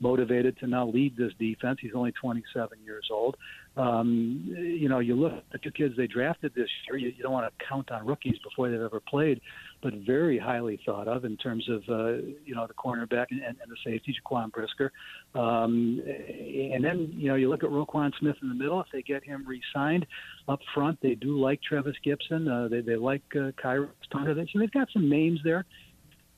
[0.01, 1.79] motivated to now lead this defense.
[1.81, 3.37] He's only 27 years old.
[3.77, 6.99] Um, you know, you look at the two kids they drafted this year.
[6.99, 9.41] You, you don't want to count on rookies before they've ever played,
[9.83, 12.13] but very highly thought of in terms of uh,
[12.45, 14.93] you know the cornerback and, and the safety, Jaquan Brisker.
[15.35, 18.81] Um, and then you know you look at Roquan Smith in the middle.
[18.81, 20.07] If they get him re-signed
[20.49, 22.49] up front, they do like Trevis Gipson.
[22.49, 24.35] Uh, they they like uh, Khyiris Tonga.
[24.53, 25.65] So they've got some names there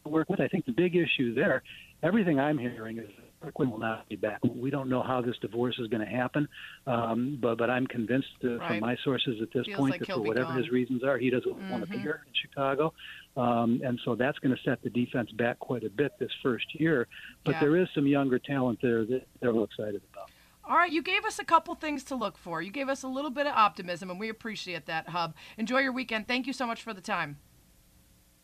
[0.05, 0.41] to work with.
[0.41, 1.65] I think the big issue there,
[2.05, 3.11] everything I'm hearing is
[3.53, 4.39] Quinn will not be back.
[4.45, 6.49] We don't know how this divorce is going to happen,
[6.87, 8.69] um, but but I'm convinced uh, Right.
[8.69, 10.59] from my sources at this Feels point like that for whatever gone.
[10.59, 12.93] his reasons are, he doesn't want to be here in Chicago,
[13.37, 16.67] um, and so that's going to set the defense back quite a bit this first
[16.81, 17.07] year.
[17.45, 17.61] But Yeah.
[17.61, 20.31] there is some younger talent there that they're real excited about.
[20.67, 22.63] All right, you gave us a couple things to look for.
[22.63, 25.35] You gave us a little bit of optimism, and we appreciate that, Hub.
[25.59, 26.27] Enjoy your weekend.
[26.27, 27.39] Thank you so much for the time.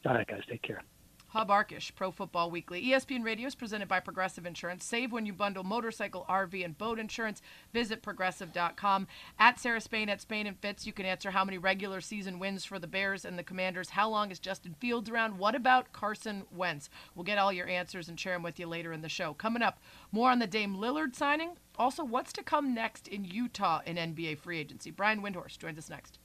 [0.07, 0.83] All right, guys, take care.
[1.31, 2.85] Hub Arkush, Pro Football Weekly.
[2.85, 4.85] ESPN Radio is presented by Progressive Insurance.
[4.85, 7.41] Save when you bundle motorcycle, RV, and boat insurance.
[7.73, 9.07] Visit progressive.com.
[9.39, 12.65] At Sarah Spain at Spain and Fitz, you can answer how many regular season wins
[12.65, 13.91] for the Bears and the Commanders.
[13.91, 15.39] How long is Justin Fields around?
[15.39, 16.91] What about Carson Wentz?
[17.15, 19.35] We'll get all your answers and share them with you later in the show.
[19.35, 21.53] Coming up, more on the Dame Lillard signing.
[21.77, 24.91] Also, what's to come next in Utah in NBA free agency.
[24.91, 26.19] Brian Windhorst joins us next.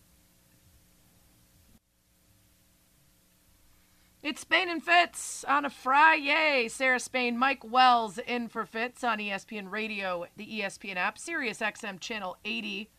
[4.25, 6.67] It's Spain and Fitz on a Friday.
[6.67, 11.99] Sarah Spain, Mike Wells in for Fitz on ESPN Radio, the ESPN app, Sirius XM
[11.99, 12.89] Channel 80.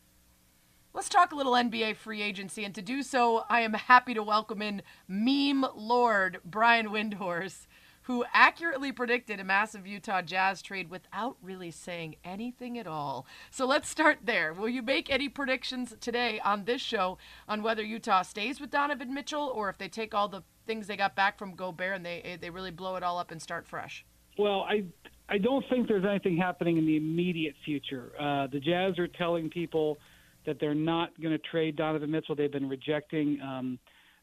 [0.93, 4.23] Let's talk a little NBA free agency, and to do so, I am happy to
[4.23, 7.67] welcome in meme lord Brian Windhorst,
[8.03, 13.27] who accurately predicted a massive Utah Jazz trade without really saying anything at all.
[13.51, 14.53] So let's start there.
[14.53, 17.17] Will you make any predictions today on this show
[17.49, 20.97] on whether Utah stays with Donovan Mitchell or if they take all the things they
[20.97, 24.05] got back from Gobert and they they really blow it all up and start fresh?
[24.37, 24.83] Well, I
[25.29, 28.11] I don't think there's anything happening in the immediate future.
[28.19, 29.97] Uh, the Jazz are telling people
[30.45, 32.35] that they're not going to trade Donovan Mitchell.
[32.35, 33.79] They've been rejecting um,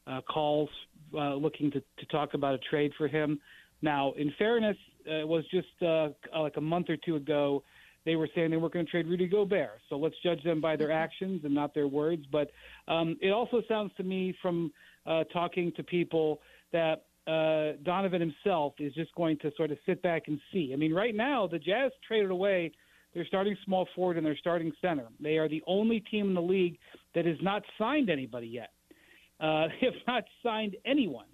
[0.07, 0.71] uh, calls
[1.15, 3.39] uh, looking to, to talk about a trade for him.
[3.83, 4.77] Now, in fairness,
[5.09, 7.63] uh, it was just uh, like a month or two ago.
[8.07, 9.81] They were saying they weren't going to trade Rudy Gobert.
[9.89, 12.25] So let's judge them by their actions and not their words.
[12.31, 12.51] But
[12.89, 14.73] um, it also sounds to me from
[15.07, 16.41] uh, talking to people
[16.73, 20.71] that uh, Donovan himself is just going to sort of sit back and see.
[20.73, 22.73] I mean, right now the Jazz traded away
[23.15, 25.07] their starting small forward and their starting center.
[25.21, 26.79] They are the only team in the league
[27.15, 28.71] that has not signed anybody yet.
[29.41, 31.27] Uh, they have not signed anyone.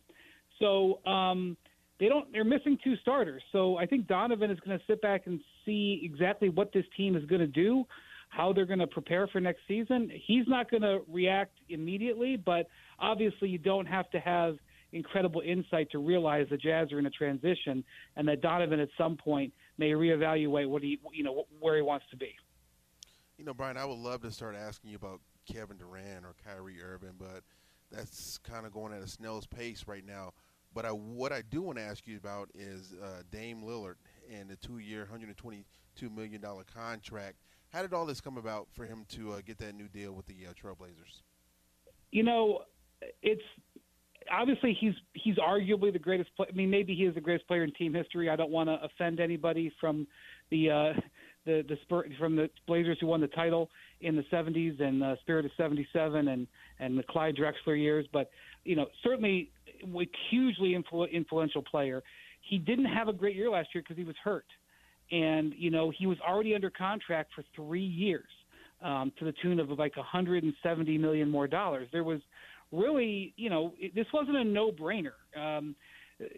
[0.58, 1.56] So um,
[1.98, 2.30] they don't.
[2.32, 3.42] They're missing two starters.
[3.50, 7.16] So I think Donovan is going to sit back and see exactly what this team
[7.16, 7.84] is going to do,
[8.30, 10.10] how they're going to prepare for next season.
[10.26, 12.68] He's not going to react immediately, but
[12.98, 14.56] obviously you don't have to have
[14.92, 17.84] incredible insight to realize the Jazz are in a transition
[18.16, 22.06] and that Donovan at some point may reevaluate what he, you know, where he wants
[22.10, 22.34] to be.
[23.36, 25.20] You know, Brian, I would love to start asking you about
[25.52, 27.42] Kevin Durant or Kyrie Irving, but
[27.90, 30.32] that's kind of going at a snail's pace right now.
[30.72, 33.96] But I, what I do want to ask you about is uh, Dame Lillard
[34.32, 35.64] and the two-year, $122
[36.14, 36.40] million
[36.72, 37.38] contract.
[37.72, 40.26] How did all this come about for him to uh, get that new deal with
[40.26, 41.22] the uh, Trailblazers?
[42.10, 42.62] You know,
[43.22, 43.42] it's
[44.30, 46.30] obviously he's he's arguably the greatest.
[46.36, 48.28] Play, I mean, maybe he is the greatest player in team history.
[48.28, 50.06] I don't want to offend anybody from
[50.50, 51.00] the uh,
[51.46, 55.16] the the Spur, from the Blazers who won the title in the 70s and uh,
[55.20, 56.46] Spirit of '77 and
[56.78, 58.30] and the Clyde Drexler years, but
[58.64, 59.50] you know certainly
[59.82, 62.02] a hugely influ- influential player.
[62.42, 64.46] He didn't have a great year last year because he was hurt,
[65.10, 68.28] and you know he was already under contract for three years
[68.82, 71.88] um, to the tune of like 170 million more dollars.
[71.92, 72.20] There was
[72.72, 75.12] really, you know, it, this wasn't a no-brainer.
[75.36, 75.74] Um,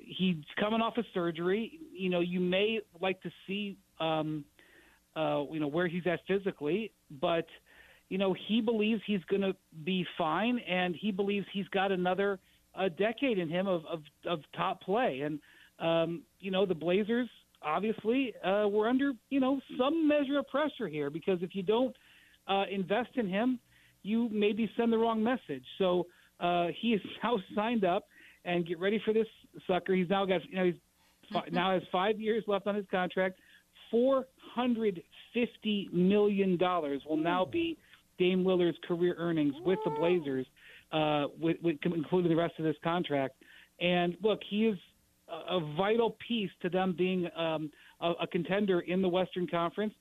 [0.00, 1.78] he's coming off of surgery.
[1.92, 4.44] You know, you may like to see, um,
[5.16, 7.46] uh, you know, where he's at physically, but
[8.08, 9.54] you know, he believes he's going to
[9.84, 12.38] be fine, and he believes he's got another
[12.78, 15.22] a decade in him of, of, of top play.
[15.24, 15.38] And
[15.78, 17.28] um, you know, the Blazers
[17.64, 21.94] obviously uh, were under you know some measure of pressure here because if you don't
[22.48, 23.58] uh, invest in him,
[24.02, 25.64] you maybe send the wrong message.
[25.78, 26.06] So
[26.40, 28.06] uh, he is now signed up,
[28.44, 29.26] and get ready for this
[29.66, 29.94] sucker.
[29.94, 30.74] He's now got you know he's
[31.32, 33.38] fi- now has five years left on his contract.
[33.90, 35.02] Four hundred
[35.34, 37.76] fifty million dollars will now be
[38.18, 40.46] Dame Lillard's career earnings with the Blazers,
[40.92, 43.34] uh, with, with, including the rest of this contract.
[43.80, 44.78] And look, he is
[45.50, 47.70] a, vital piece to them being um,
[48.00, 49.94] a, a contender in the Western Conference.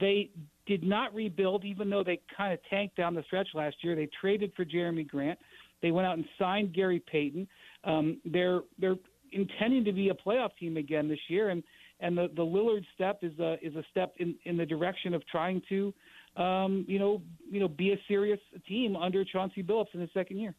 [0.00, 0.30] They
[0.66, 3.94] did not rebuild, even though they kind of tanked down the stretch last year.
[3.94, 5.38] They traded for Jerami Grant.
[5.82, 7.46] They went out and signed Gary Payton.
[7.84, 8.96] Um, they're they're
[9.32, 11.62] intending to be a playoff team again this year, and
[12.00, 15.26] and the, the Lillard step is a is a step in, in the direction of
[15.26, 15.92] trying to,
[16.36, 20.38] um, you know, you know, be a serious team under Chauncey Billups in his second
[20.38, 20.54] year.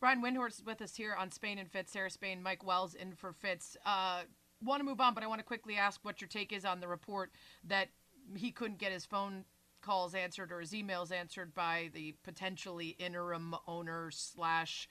[0.00, 1.92] Brian Windhorst is with us here on Spain and Fitz.
[1.92, 3.76] Sarah Spain, Mike Wells in for Fitz.
[3.84, 4.22] Uh,
[4.62, 6.80] want to move on, but I want to quickly ask what your take is on
[6.80, 7.32] the report
[7.64, 7.88] that
[8.34, 9.44] he couldn't get his phone
[9.80, 14.88] calls answered or his emails answered by the potentially interim owner slash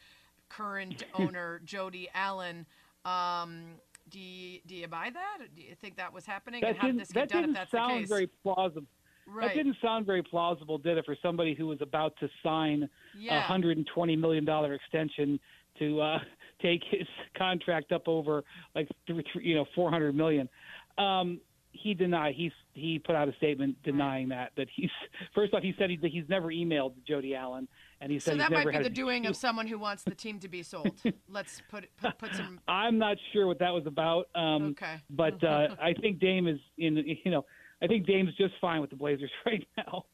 [0.50, 2.66] current owner Jody Allen.
[3.04, 3.64] Um,
[4.10, 5.48] do you, do you buy that?
[5.56, 6.62] Do you think that was happening?
[6.62, 8.10] That and how did this get done if that's sound the case?
[8.10, 8.88] very plausible.
[9.28, 9.48] Right.
[9.48, 12.90] That didn't sound very plausible, did it, for somebody who was about to sign a
[13.18, 13.42] yeah.
[13.42, 15.40] hundred and twenty million dollar extension
[15.80, 16.20] to uh,
[16.62, 17.08] take his
[17.38, 18.44] contract up over
[18.76, 20.50] like th- you know four hundred million.
[20.98, 21.40] Um,
[21.72, 22.36] he denied.
[22.36, 24.52] He's he put out a statement denying that.
[24.58, 24.90] That he's
[25.36, 27.68] first off, he said he, that he's never emailed Jody Allen,
[28.02, 30.16] and he said So that might be the a- doing of someone who wants the
[30.16, 30.92] team to be sold.
[31.30, 32.60] Let's put put, put some.
[32.68, 34.28] I'm not sure what that was about.
[34.36, 34.96] Um, Okay.
[35.10, 36.98] But uh, I think Dame is in.
[37.24, 37.46] You know,
[37.86, 40.06] I think Dame's just fine with the Blazers right now.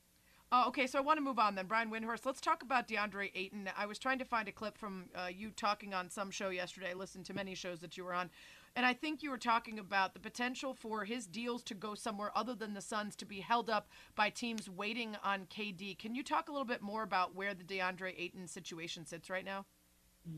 [0.52, 1.68] Oh, okay, so I want to move on then.
[1.68, 3.70] Brian Windhorst, let's talk about DeAndre Ayton.
[3.78, 6.90] I was trying to find a clip from uh, you talking on some show yesterday.
[6.90, 8.30] I listened to many shows that you were on.
[8.76, 12.38] And I think you were talking about the potential for his deals to go somewhere
[12.38, 15.98] other than the Suns to be held up by teams waiting on KD.
[15.98, 19.46] Can you talk a little bit more about where the DeAndre Ayton situation sits right
[19.46, 19.66] now?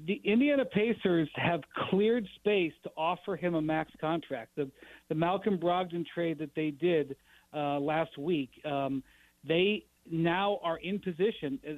[0.06, 4.52] The Indiana Pacers have cleared space to offer him a max contract.
[4.56, 4.70] The
[5.10, 7.16] the Malcolm Brogdon trade that they did
[7.54, 9.04] uh, last week, um,
[9.48, 11.74] they now are in position uh,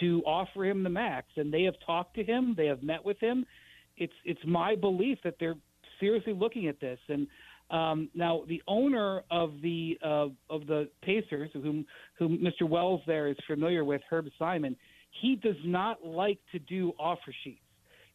[0.00, 2.54] to offer him the max, and they have talked to him.
[2.56, 3.44] They have met with him.
[3.96, 5.56] It's it's my belief that they're
[5.98, 6.98] seriously looking at this.
[7.08, 7.26] And
[7.70, 11.84] um, now the owner of the uh, of the Pacers, whom
[12.18, 12.68] whom Mr.
[12.68, 14.76] Wells there is familiar with, Herb Simon,
[15.10, 17.60] he does not like to do offer sheets.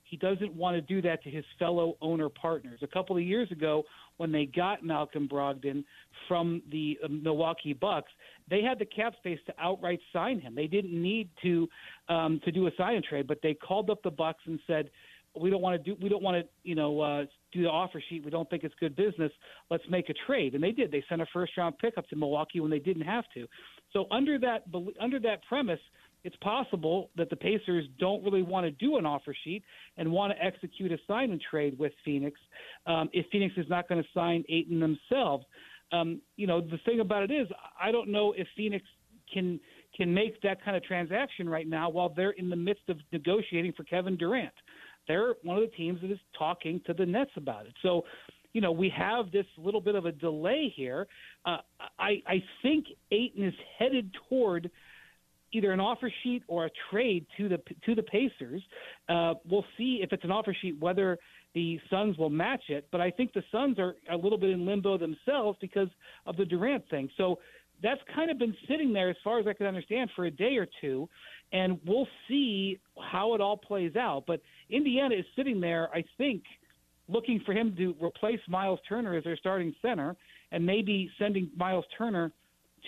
[0.06, 2.80] He doesn't want to do that to his fellow owner partners.
[2.84, 3.84] A couple of years ago,
[4.18, 5.84] when they got Malcolm Brogdon
[6.28, 8.12] from the uh, Milwaukee Bucks,
[8.50, 10.54] they had the cap space to outright sign him.
[10.54, 11.68] They didn't need to
[12.08, 14.92] um, to do a sign and trade, but they called up the Bucks and said,
[15.38, 18.02] "We don't want to do we don't want to you know uh, do the offer
[18.08, 18.24] sheet.
[18.24, 19.32] We don't think it's good business.
[19.72, 20.92] Let's make a trade." And they did.
[20.92, 23.48] They sent a first round pickup to Milwaukee when they didn't have to.
[23.92, 24.66] So under that
[25.02, 25.80] under that premise,
[26.26, 29.64] it's possible that the Pacers don't really want to do an offer sheet
[29.98, 32.40] and want to execute a sign and trade with Phoenix
[32.88, 35.46] um, if Phoenix is not going to sign Ayton themselves.
[35.92, 37.48] Um, you know, the thing about it is,
[37.80, 38.84] I don't know if Phoenix
[39.32, 39.60] can
[39.96, 43.74] can make that kind of transaction right now while they're in the midst of negotiating
[43.78, 44.52] for Kevin Durant.
[45.08, 47.74] They're one of the teams that is talking to the Nets about it.
[47.82, 48.04] So,
[48.52, 51.08] you know, we have this little bit of a delay here.
[51.46, 51.58] Uh,
[52.00, 54.72] I, I think Ayton is headed toward
[55.56, 58.62] either an offer sheet or a trade to the to the Pacers.
[59.08, 61.18] Uh, we'll see if it's an offer sheet whether
[61.54, 64.66] the Suns will match it, but I think the Suns are a little bit in
[64.66, 65.88] limbo themselves because
[66.26, 67.10] of the Durant thing.
[67.18, 67.40] So
[67.82, 70.58] that's kind of been sitting there, as far as I can understand, for a day
[70.58, 71.08] or two,
[71.54, 72.80] and we'll see
[73.12, 74.24] how it all plays out.
[74.28, 76.44] But Indiana is sitting there, I think,
[77.08, 80.16] looking for him to replace Miles Turner as their starting center,
[80.52, 82.32] and maybe sending Miles Turner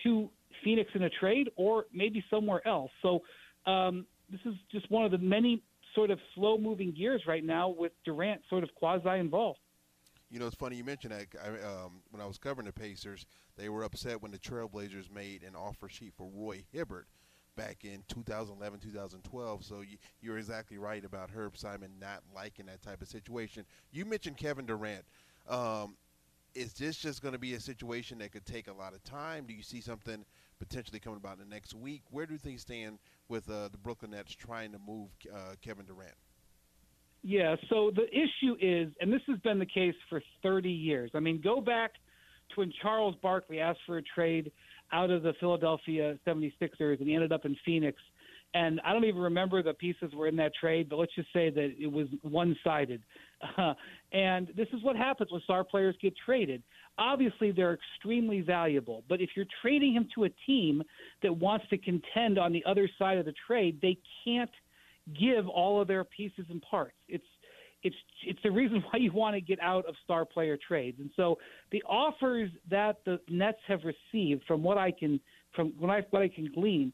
[0.03, 0.29] to
[0.63, 2.91] Phoenix in a trade or maybe somewhere else.
[3.01, 3.21] So
[3.65, 5.63] um, this is just one of the many
[5.95, 9.59] sort of slow moving gears right now with Durant sort of quasi involved.
[10.29, 11.27] You know, it's funny you mentioned that.
[11.41, 15.43] I, um, when I was covering the Pacers, they were upset when the Trailblazers made
[15.43, 17.07] an offer sheet for Roy Hibbert
[17.55, 19.63] back in 2011, 2012.
[19.63, 23.65] So you, you're exactly right about Herb Simon not liking that type of situation.
[23.91, 25.05] You mentioned Kevin Durant.
[25.49, 25.95] Um,
[26.53, 29.45] is this just going to be a situation that could take a lot of time?
[29.45, 30.25] Do you see something
[30.59, 32.03] potentially coming about in the next week?
[32.11, 32.99] Where do things stand
[33.29, 36.15] with uh, the Brooklyn Nets trying to move uh, Kevin Durant?
[37.23, 41.11] Yeah, so the issue is, and this has been the case for 30 years.
[41.13, 44.51] I mean, go back to when Charles Barkley asked for a trade
[44.91, 47.99] out of the Philadelphia 76ers and he ended up in Phoenix.
[48.53, 51.49] And I don't even remember the pieces were in that trade, but let's just say
[51.49, 53.01] that it was one sided.
[53.57, 53.73] Uh,
[54.13, 56.63] and this is what happens when star players get traded.
[56.97, 60.81] Obviously, they're extremely valuable, but if you're trading him to a team
[61.21, 64.49] that wants to contend on the other side of the trade, they can't
[65.19, 66.95] give all of their pieces and parts.
[67.07, 67.23] It's
[67.83, 67.95] it's
[68.25, 70.97] it's the reason why you want to get out of star player trades.
[70.99, 71.37] And so
[71.71, 75.19] the offers that the Nets have received, from what I can
[75.55, 76.91] from what I what I can glean,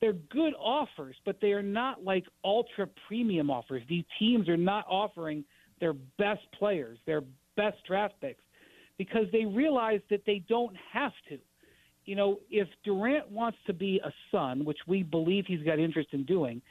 [0.00, 3.82] they're good offers, but they are not like ultra premium offers.
[3.88, 5.44] These teams are not offering
[5.80, 7.22] their best players, their
[7.56, 8.42] best draft picks,
[8.98, 11.38] because they realize that they don't have to.
[12.06, 16.10] you know, if Durant wants to be a Sun, which we believe he's got interest
[16.12, 16.62] in doing,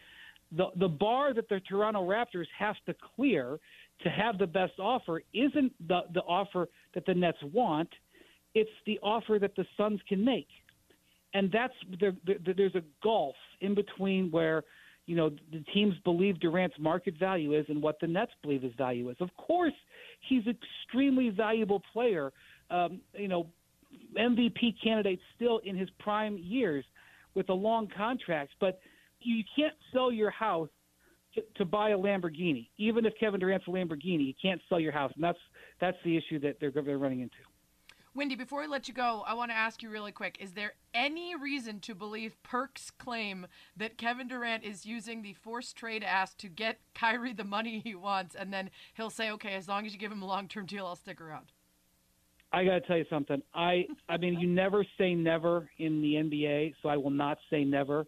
[0.51, 3.59] the the bar that the Toronto Raptors have to clear
[4.03, 7.89] to have the best offer isn't the the offer that the Nets want.
[8.53, 10.47] It's the offer that the Suns can make,
[11.35, 14.63] and that's there, there, there's a gulf in between where
[15.05, 18.73] you know the teams believe Durant's market value is and what the Nets believe his
[18.75, 19.17] value is.
[19.19, 19.73] Of course,
[20.27, 20.57] he's an
[20.87, 22.31] extremely valuable player.
[22.71, 23.47] Um, you know,
[24.17, 26.85] MVP candidate still in his prime years
[27.35, 28.79] with a long contract, but
[29.19, 30.69] you can't sell your house
[31.35, 32.69] to, to buy a Lamborghini.
[32.77, 35.39] Even if Kevin Durant's a Lamborghini, you can't sell your house, and that's
[35.81, 37.35] that's the issue that they're they're running into.
[38.15, 40.75] Wendy, before we let you go, I want to ask you really quick: Is there
[40.93, 43.45] any reason to believe Perk's claim
[43.75, 47.93] that Kevin Durant is using the forced trade ask to get Kyrie the money he
[47.93, 50.85] wants, and then he'll say, "Okay, as long as you give him a long-term deal,
[50.85, 51.51] I'll stick around."
[52.53, 53.41] I got to tell you something.
[53.53, 57.65] I I mean, you never say never in the NBA, so I will not say
[57.65, 58.07] never.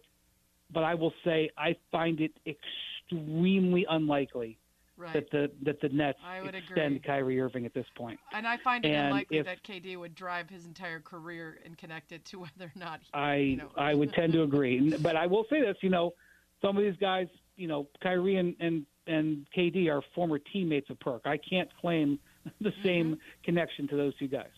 [0.70, 4.58] But I will say I find it extremely unlikely
[4.98, 5.12] Right.
[5.14, 6.98] that the that the Nets I would extend agree.
[7.06, 8.18] Kyrie Irving at this point.
[8.32, 11.78] and I find it and unlikely if- that KD would drive his entire career and
[11.78, 13.00] connect it to whether or not.
[13.00, 13.70] He, I you know.
[13.76, 16.14] I would tend to agree, but I will say this: you know,
[16.60, 20.98] some of these guys, you know, Kyrie and and, and KD are former teammates of
[20.98, 21.22] Perk.
[21.26, 22.18] I can't claim
[22.60, 23.42] the same Mm-hmm.
[23.44, 24.50] connection to those two guys.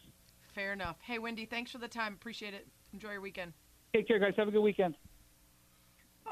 [0.55, 0.97] Fair enough.
[1.03, 2.15] Hey, Wendy, thanks for the time.
[2.15, 2.67] Appreciate it.
[2.93, 3.53] Enjoy your weekend.
[3.95, 4.33] Take care, guys.
[4.37, 4.97] Have a good weekend.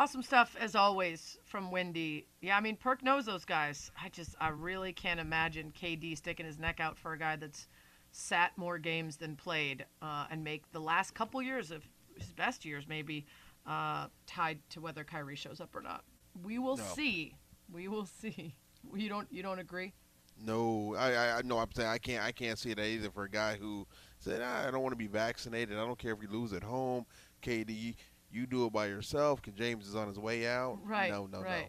[0.00, 2.28] Awesome stuff as always from Wendy.
[2.40, 3.90] Yeah, I mean Perk knows those guys.
[4.00, 7.66] I just I really can't imagine KD sticking his neck out for a guy that's
[8.12, 11.82] sat more games than played uh, and make the last couple years of
[12.16, 13.26] his best years maybe
[13.66, 16.04] uh, tied to whether Kyrie shows up or not.
[16.44, 16.84] We will No.
[16.94, 17.34] see.
[17.72, 18.54] We will see.
[18.94, 19.94] You don't you don't agree?
[20.40, 23.28] No, I, I, no, I'm saying I can't, I can't see that either for a
[23.28, 23.84] guy who
[24.20, 25.76] said, ah, I don't want to be vaccinated.
[25.76, 27.06] I don't care if we lose at home.
[27.42, 27.96] KD,
[28.30, 29.42] you do it by yourself.
[29.42, 30.78] Because James is on his way out.
[30.84, 31.10] Right.
[31.10, 31.62] No, no, right.
[31.62, 31.68] no.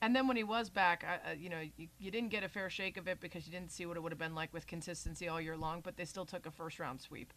[0.00, 2.48] And then when he was back, I, uh, you know, you, you didn't get a
[2.48, 4.66] fair shake of it because you didn't see what it would have been like with
[4.66, 5.80] consistency all year long.
[5.80, 7.32] But they still took a first round sweep.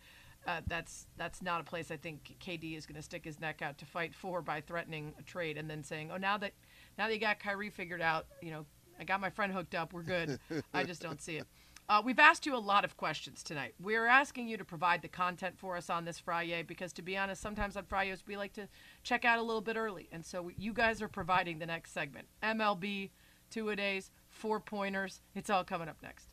[0.48, 3.62] Uh, that's that's not a place I think KD is going to stick his neck
[3.62, 6.54] out to fight for by threatening a trade and then saying, oh, now that
[6.98, 8.66] now that you got Kyrie figured out, you know,
[9.00, 10.40] I got my friend hooked up, we're good.
[10.74, 11.48] I just don't see it.
[11.90, 13.74] Uh, we've asked you a lot of questions tonight.
[13.80, 17.18] We're asking you to provide the content for us on this Friday because, to be
[17.18, 18.70] honest, sometimes on Fridays we like to
[19.04, 20.08] check out a little bit early.
[20.12, 23.10] And so you guys are providing the next segment MLB,
[23.50, 25.22] two a days, four pointers.
[25.36, 26.31] It's all coming up next.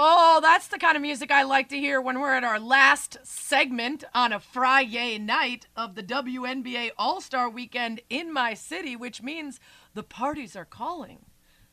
[0.00, 3.18] Oh, that's the kind of music I like to hear when we're at our last
[3.24, 9.24] segment on a Friday night of the WNBA All Star Weekend in my city, which
[9.24, 9.58] means
[9.94, 11.24] the parties are calling.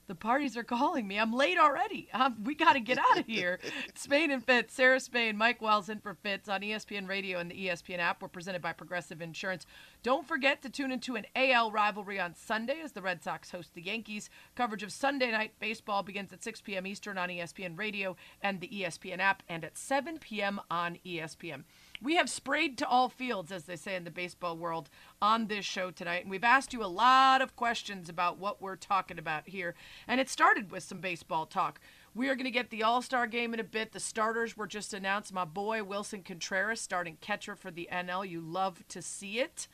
[0.08, 1.18] The parties are calling me.
[1.18, 2.08] I'm late already.
[2.14, 3.60] Um, we got to get out of here.
[3.96, 7.68] Spain and Fitz, Sarah Spain, Mike Wells in for Fitz on ESPN Radio and the
[7.68, 8.22] ESPN app.
[8.22, 9.66] We're presented by Progressive Insurance.
[10.04, 13.74] Don't forget to tune into an AL rivalry on Sunday as the Red Sox host
[13.74, 14.30] the Yankees.
[14.54, 16.86] Coverage of Sunday night baseball begins at 6 p.m.
[16.86, 20.62] Eastern on ESPN Radio and the ESPN app, and at 7 p.m.
[20.70, 21.64] on ESPN.
[22.02, 24.90] We have sprayed to all fields, as they say in the baseball world,
[25.22, 26.24] on this show tonight.
[26.24, 29.76] And we've asked you a lot of questions about what we're talking about here.
[30.08, 31.80] And it started with some baseball talk.
[32.14, 33.92] We are going to get the All Star game in a bit.
[33.92, 35.34] The starters were just announced.
[35.34, 38.28] My boy, Willson Contreras, starting catcher for the NL.
[38.28, 39.68] You love to see it.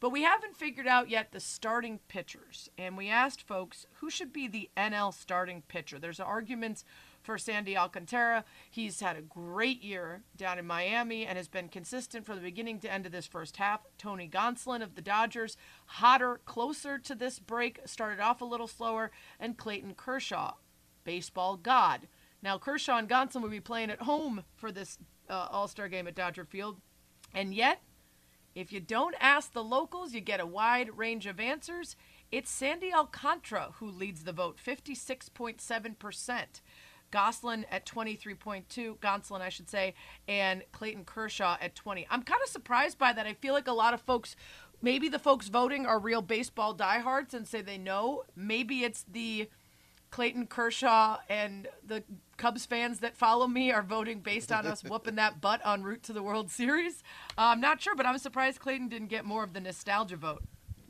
[0.00, 2.70] But we haven't figured out yet the starting pitchers.
[2.78, 5.98] And we asked folks who should be the NL starting pitcher.
[5.98, 6.84] There's arguments
[7.22, 8.44] for Sandy Alcantara.
[8.70, 12.78] He's had a great year down in Miami and has been consistent from the beginning
[12.80, 13.80] to end of this first half.
[13.98, 15.56] Tony Gonsolin of the Dodgers,
[15.86, 19.10] hotter, closer to this break, started off a little slower.
[19.38, 20.54] And Clayton Kershaw,
[21.04, 22.08] baseball god.
[22.42, 24.98] Now, Kershaw and Gonsolin will be playing at home for this
[25.28, 26.80] uh, All Star game at Dodger Field.
[27.34, 27.82] And yet,
[28.54, 31.96] if you don't ask the locals, you get a wide range of answers.
[32.32, 36.60] It's Sandy Alcantara who leads the vote, 56.7%.
[37.10, 39.94] Goslin at 23.2, Gonsolin, I should say,
[40.28, 42.06] and Clayton Kershaw at 20.
[42.10, 43.26] I'm kind of surprised by that.
[43.26, 44.36] I feel like a lot of folks,
[44.82, 48.24] maybe the folks voting are real baseball diehards and say they know.
[48.36, 49.48] Maybe it's the
[50.10, 52.02] Clayton Kershaw and the
[52.36, 56.02] Cubs fans that follow me are voting based on us whooping that butt en route
[56.04, 57.02] to the World Series.
[57.38, 60.42] Uh, I'm not sure, but I'm surprised Clayton didn't get more of the nostalgia vote.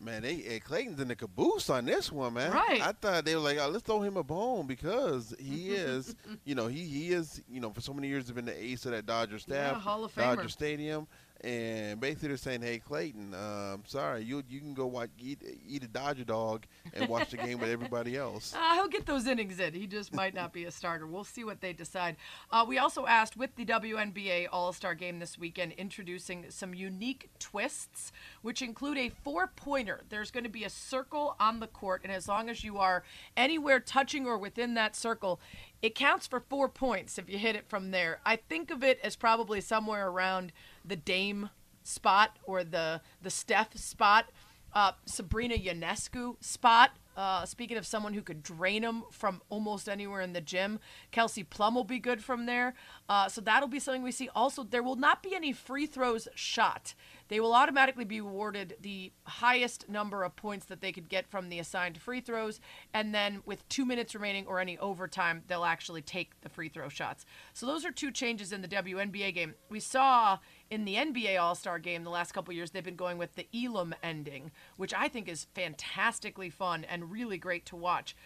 [0.02, 2.52] Man, they hey, Clayton's in the caboose on this one, man.
[2.52, 2.81] Right.
[2.81, 6.55] I thought they were like, oh, let's throw him a bone because he is, you
[6.55, 8.93] know, he he is, you know, for so many years have been the ace of
[8.93, 11.06] that Dodger staff, Hall of Dodger Stadium,
[11.43, 15.83] and basically they're saying, "Hey, Clayton, um, sorry, you you can go watch eat, eat
[15.83, 19.59] a Dodger dog and watch the game with everybody else." Uh, he'll get those innings
[19.59, 19.73] in.
[19.73, 21.07] He just might not be a starter.
[21.07, 22.17] We'll see what they decide.
[22.51, 27.31] Uh, we also asked with the WNBA All Star game this weekend, introducing some unique
[27.39, 28.12] twists,
[28.43, 30.03] which include a four pointer.
[30.09, 33.03] There's going to be a circle on the court, and as long as you are
[33.37, 35.41] anywhere touching or within that circle,
[35.83, 38.21] it counts for four points if you hit it from there.
[38.27, 40.53] I think of it as probably somewhere around
[40.85, 41.51] the Dame
[41.82, 44.31] spot or the the Steph spot,
[44.73, 46.90] uh, Sabrina Ionescu spot.
[47.16, 50.78] Uh, speaking of someone who could drain them from almost anywhere in the gym,
[51.11, 52.73] Kelsey Plum will be good from there.
[53.09, 54.31] Uh, so that'll be something we see.
[54.35, 56.94] Also, there will not be any free throws shot.
[57.28, 61.48] They will automatically be awarded the highest number of points that they could get from
[61.48, 62.61] the assigned free throws,
[62.94, 66.89] and then with two minutes remaining or any overtime, they'll actually take the free throw
[66.89, 67.27] shots.
[67.52, 69.55] So those are two changes in the WNBA game.
[69.69, 70.39] We saw
[70.70, 73.47] in the NBA All Star game the last couple years, they've been going with the
[73.55, 78.16] Elam ending, which I think is fantastically fun and really great to watch.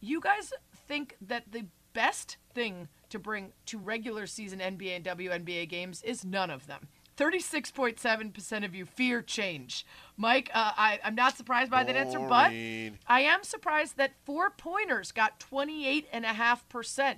[0.00, 0.52] You guys
[0.86, 6.24] think that the best thing to bring to regular season NBA and WNBA games is
[6.24, 6.88] none of them.
[7.16, 9.86] 36.7% of you fear change.
[10.16, 12.50] Mike, uh, I, I'm not surprised by that answer, but
[13.06, 17.16] I am surprised that four pointers got 28.5%.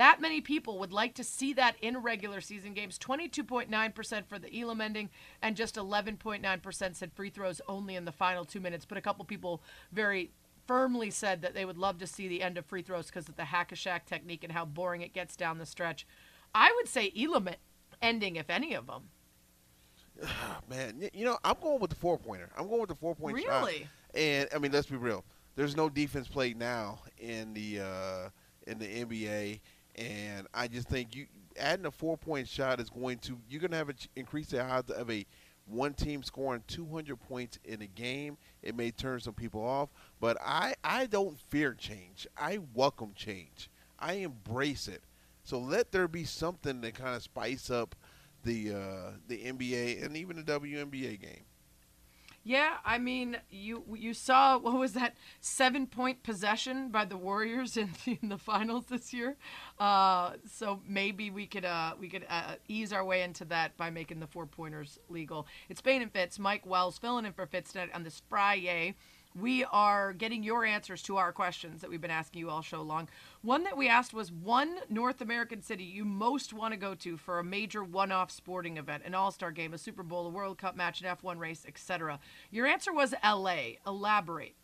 [0.00, 2.98] That many people would like to see that in regular season games.
[2.98, 5.10] 22.9% for the Elam ending,
[5.42, 8.86] and just 11.9% said free throws only in the final two minutes.
[8.86, 9.62] But a couple people
[9.92, 10.30] very
[10.66, 13.36] firmly said that they would love to see the end of free throws because of
[13.36, 16.06] the hack a Shaq technique and how boring it gets down the stretch.
[16.54, 17.50] I would say Elam
[18.00, 19.10] ending, if any of them.
[20.70, 22.48] Man, you know, I'm going with the four pointer.
[22.56, 23.66] I'm going with the four point shot.
[23.66, 23.86] Really?
[24.14, 25.26] And I mean, let's be real.
[25.56, 28.28] There's no defense played now in the uh,
[28.66, 29.60] in the NBA,
[29.96, 31.26] and I just think you
[31.58, 34.64] adding a four point shot is going to you're going to have a increase the
[34.64, 35.26] odds of a
[35.66, 38.36] one team scoring 200 points in a game.
[38.62, 39.90] It may turn some people off,
[40.20, 42.26] but I I don't fear change.
[42.36, 43.70] I welcome change.
[43.98, 45.02] I embrace it.
[45.44, 47.94] So let there be something to kind of spice up
[48.44, 51.44] the uh, the NBA and even the WNBA game.
[52.42, 57.76] Yeah, I mean, you you saw what was that seven point possession by the Warriors
[57.76, 59.36] in the, in the finals this year.
[59.78, 63.90] Uh, so maybe we could uh, we could uh, ease our way into that by
[63.90, 65.46] making the four pointers legal.
[65.68, 68.94] It's Spain and Fitz, Mike Wells filling in for Fitz on this Friday.
[69.38, 72.82] We are getting your answers to our questions that we've been asking you all show
[72.82, 73.08] long.
[73.42, 77.16] One that we asked was one North American city you most want to go to
[77.16, 80.74] for a major one-off sporting event, an All-Star game, a Super Bowl, a World Cup
[80.76, 82.18] match, an F1 race, etc.
[82.50, 83.76] Your answer was LA.
[83.86, 84.56] Elaborate.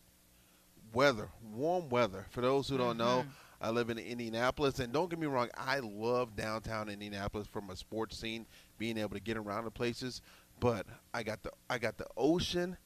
[0.92, 2.26] weather, warm weather.
[2.30, 3.24] For those who don't know,
[3.60, 7.76] I live in Indianapolis, and don't get me wrong, I love downtown Indianapolis from a
[7.76, 8.46] sports scene,
[8.78, 10.22] being able to get around the places.
[10.58, 12.76] But I got the I got the ocean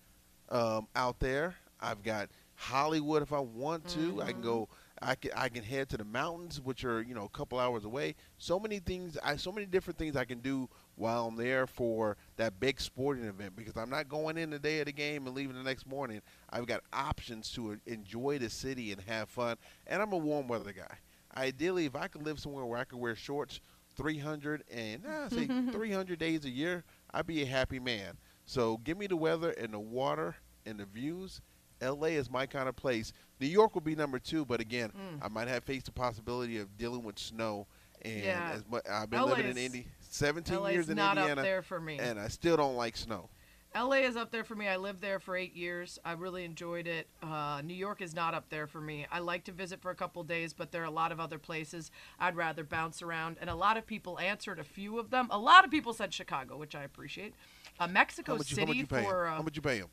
[0.49, 1.55] um, out there.
[1.81, 4.23] I've got Hollywood if I want to.
[4.23, 4.63] I can go.
[4.63, 4.75] Mm-hmm.
[5.03, 7.85] I can I can head to the mountains, which are you know a couple hours
[7.85, 8.15] away.
[8.37, 9.17] So many things.
[9.25, 13.25] I so many different things I can do while I'm there for that big sporting
[13.25, 15.87] event because I'm not going in the day of the game and leaving the next
[15.87, 16.21] morning.
[16.51, 19.57] I've got options to enjoy the city and have fun.
[19.87, 20.99] And I'm a warm weather guy.
[21.35, 23.61] Ideally, if I could live somewhere where I could wear shorts
[23.97, 28.19] 300 and nah, say 300 days a year, I'd be a happy man.
[28.45, 30.37] So give me the weather and the water
[30.67, 31.41] and the views.
[31.81, 33.13] LA is my kind of place.
[33.41, 34.93] New York will be number two, but again,
[35.23, 37.67] I might have faced the possibility of dealing with snow.
[38.03, 38.53] And Yeah.
[38.55, 41.63] as much, I've been living in Indy 17 LA years in not Indiana, up there
[41.63, 41.99] for me.
[41.99, 43.29] and I still don't like snow.
[43.73, 44.67] LA is up there for me.
[44.67, 45.97] I lived there for eight years.
[46.05, 47.09] I really enjoyed it.
[47.23, 49.07] Uh, New York is not up there for me.
[49.13, 51.39] I like to visit for a couple days, but there are a lot of other
[51.39, 53.37] places I'd rather bounce around.
[53.41, 55.29] And a lot of people answered a few of them.
[55.31, 57.33] A lot of people said Chicago, which I appreciate.
[57.79, 59.83] Uh, Mexico How much, you- how City much you for uh, How much you pay
[59.83, 59.89] 'em?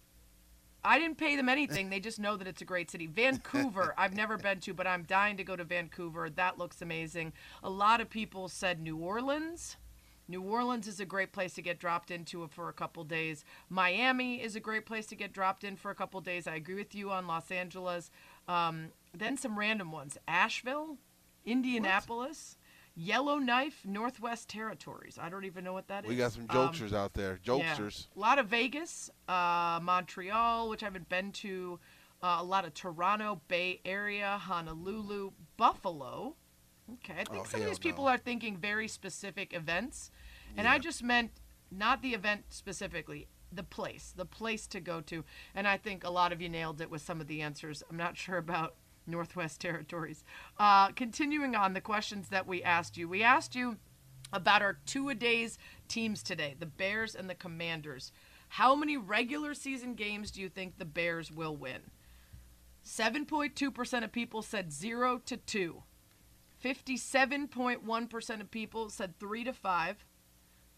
[0.87, 1.89] I didn't pay them anything.
[1.89, 3.07] They just know that it's a great city.
[3.07, 6.29] Vancouver, I've never been to, but I'm dying to go to Vancouver.
[6.29, 7.33] That looks amazing.
[7.61, 9.75] A lot of people said New Orleans.
[10.29, 13.43] New Orleans is a great place to get dropped into for a couple days.
[13.69, 16.47] Miami is a great place to get dropped in for a couple days.
[16.47, 18.09] I agree with you on Los Angeles.
[18.47, 20.97] Um, then some random ones Asheville,
[21.45, 22.57] Indianapolis,
[22.97, 25.19] Yellowknife, Northwest Territories.
[25.21, 26.09] I don't even know what that is.
[26.09, 27.39] We got some Um, jokesters out there.
[27.43, 27.53] yeah.
[27.53, 28.07] Jokesters.
[28.15, 31.79] A lot of Vegas, uh, Montreal, which I haven't been to.
[32.23, 36.35] Uh, a lot of Toronto, Bay Area, Honolulu, Buffalo.
[36.93, 38.09] Okay, I think Oh, some of these people no.
[38.11, 40.09] are thinking very specific events,
[40.55, 41.31] and I just meant
[41.69, 45.23] not the event specifically, the place, the place to go to.
[45.53, 47.83] And I think a lot of you nailed it with some of the answers.
[47.91, 48.73] I'm not sure about
[49.07, 50.23] Northwest Territories.
[50.57, 53.77] Uh, continuing on the questions that we asked you, we asked you
[54.33, 55.57] about our two a days
[55.87, 58.11] teams today the Bears and the Commanders.
[58.49, 61.81] How many regular season games do you think the Bears will win?
[62.85, 65.83] 7.2% of people said 0 to 2.
[66.63, 70.05] 57.1% of people said 3 to 5.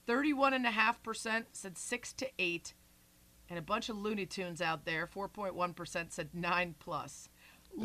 [0.08, 2.74] 31.5% said 6 to 8.
[3.50, 7.30] And a bunch of Looney Tunes out there, 4.1% said 9 plus.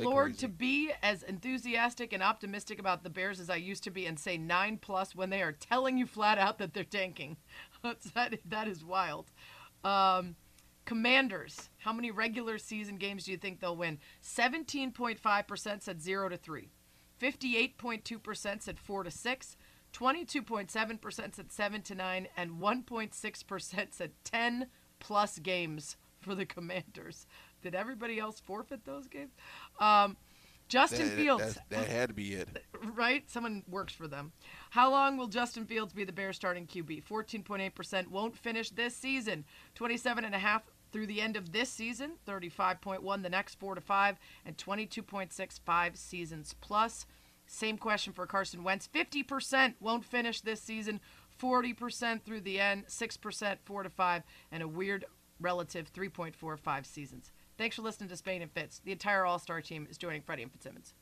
[0.03, 0.47] Lord, crazy.
[0.47, 4.19] to be as enthusiastic and optimistic about the Bears as I used to be and
[4.19, 7.37] say 9 plus when they are telling you flat out that they're tanking.
[7.83, 9.31] that, that is wild.
[9.85, 10.37] Um,
[10.85, 13.99] Commanders, how many regular season games do you think they'll win?
[14.23, 16.71] 17.5% said 0 to 3.
[17.21, 19.57] 58.2% said 4 to 6.
[19.95, 24.66] 22.7% said 7 to 9 and 1.6% said 10
[24.99, 27.27] plus games for the Commanders.
[27.65, 29.32] Did everybody else forfeit those games?
[29.81, 30.19] Um,
[30.69, 32.49] Justin That, Fields, that, had to be it.
[32.95, 33.28] right?
[33.28, 34.32] Someone works for them.
[34.70, 37.05] How long will Justin Fields be the Bears starting QB?
[37.05, 39.47] 14.8% won't finish this season.
[39.78, 40.61] 27.5
[40.93, 42.12] through the end of this season.
[42.28, 47.07] 35.1 the next 4 to 5 and 22.65 seasons plus.
[47.47, 48.89] Same question for Carson Wentz.
[48.95, 51.01] 50% won't finish this season.
[51.41, 54.23] 40% through the end, 6% 4 to 5
[54.53, 55.05] and a weird
[55.41, 57.32] relative 3.45 seasons.
[57.56, 58.81] Thanks for listening to Spain and Fitz.
[58.85, 60.93] The entire All-Star team is joining Freddie and Fitzsimmons.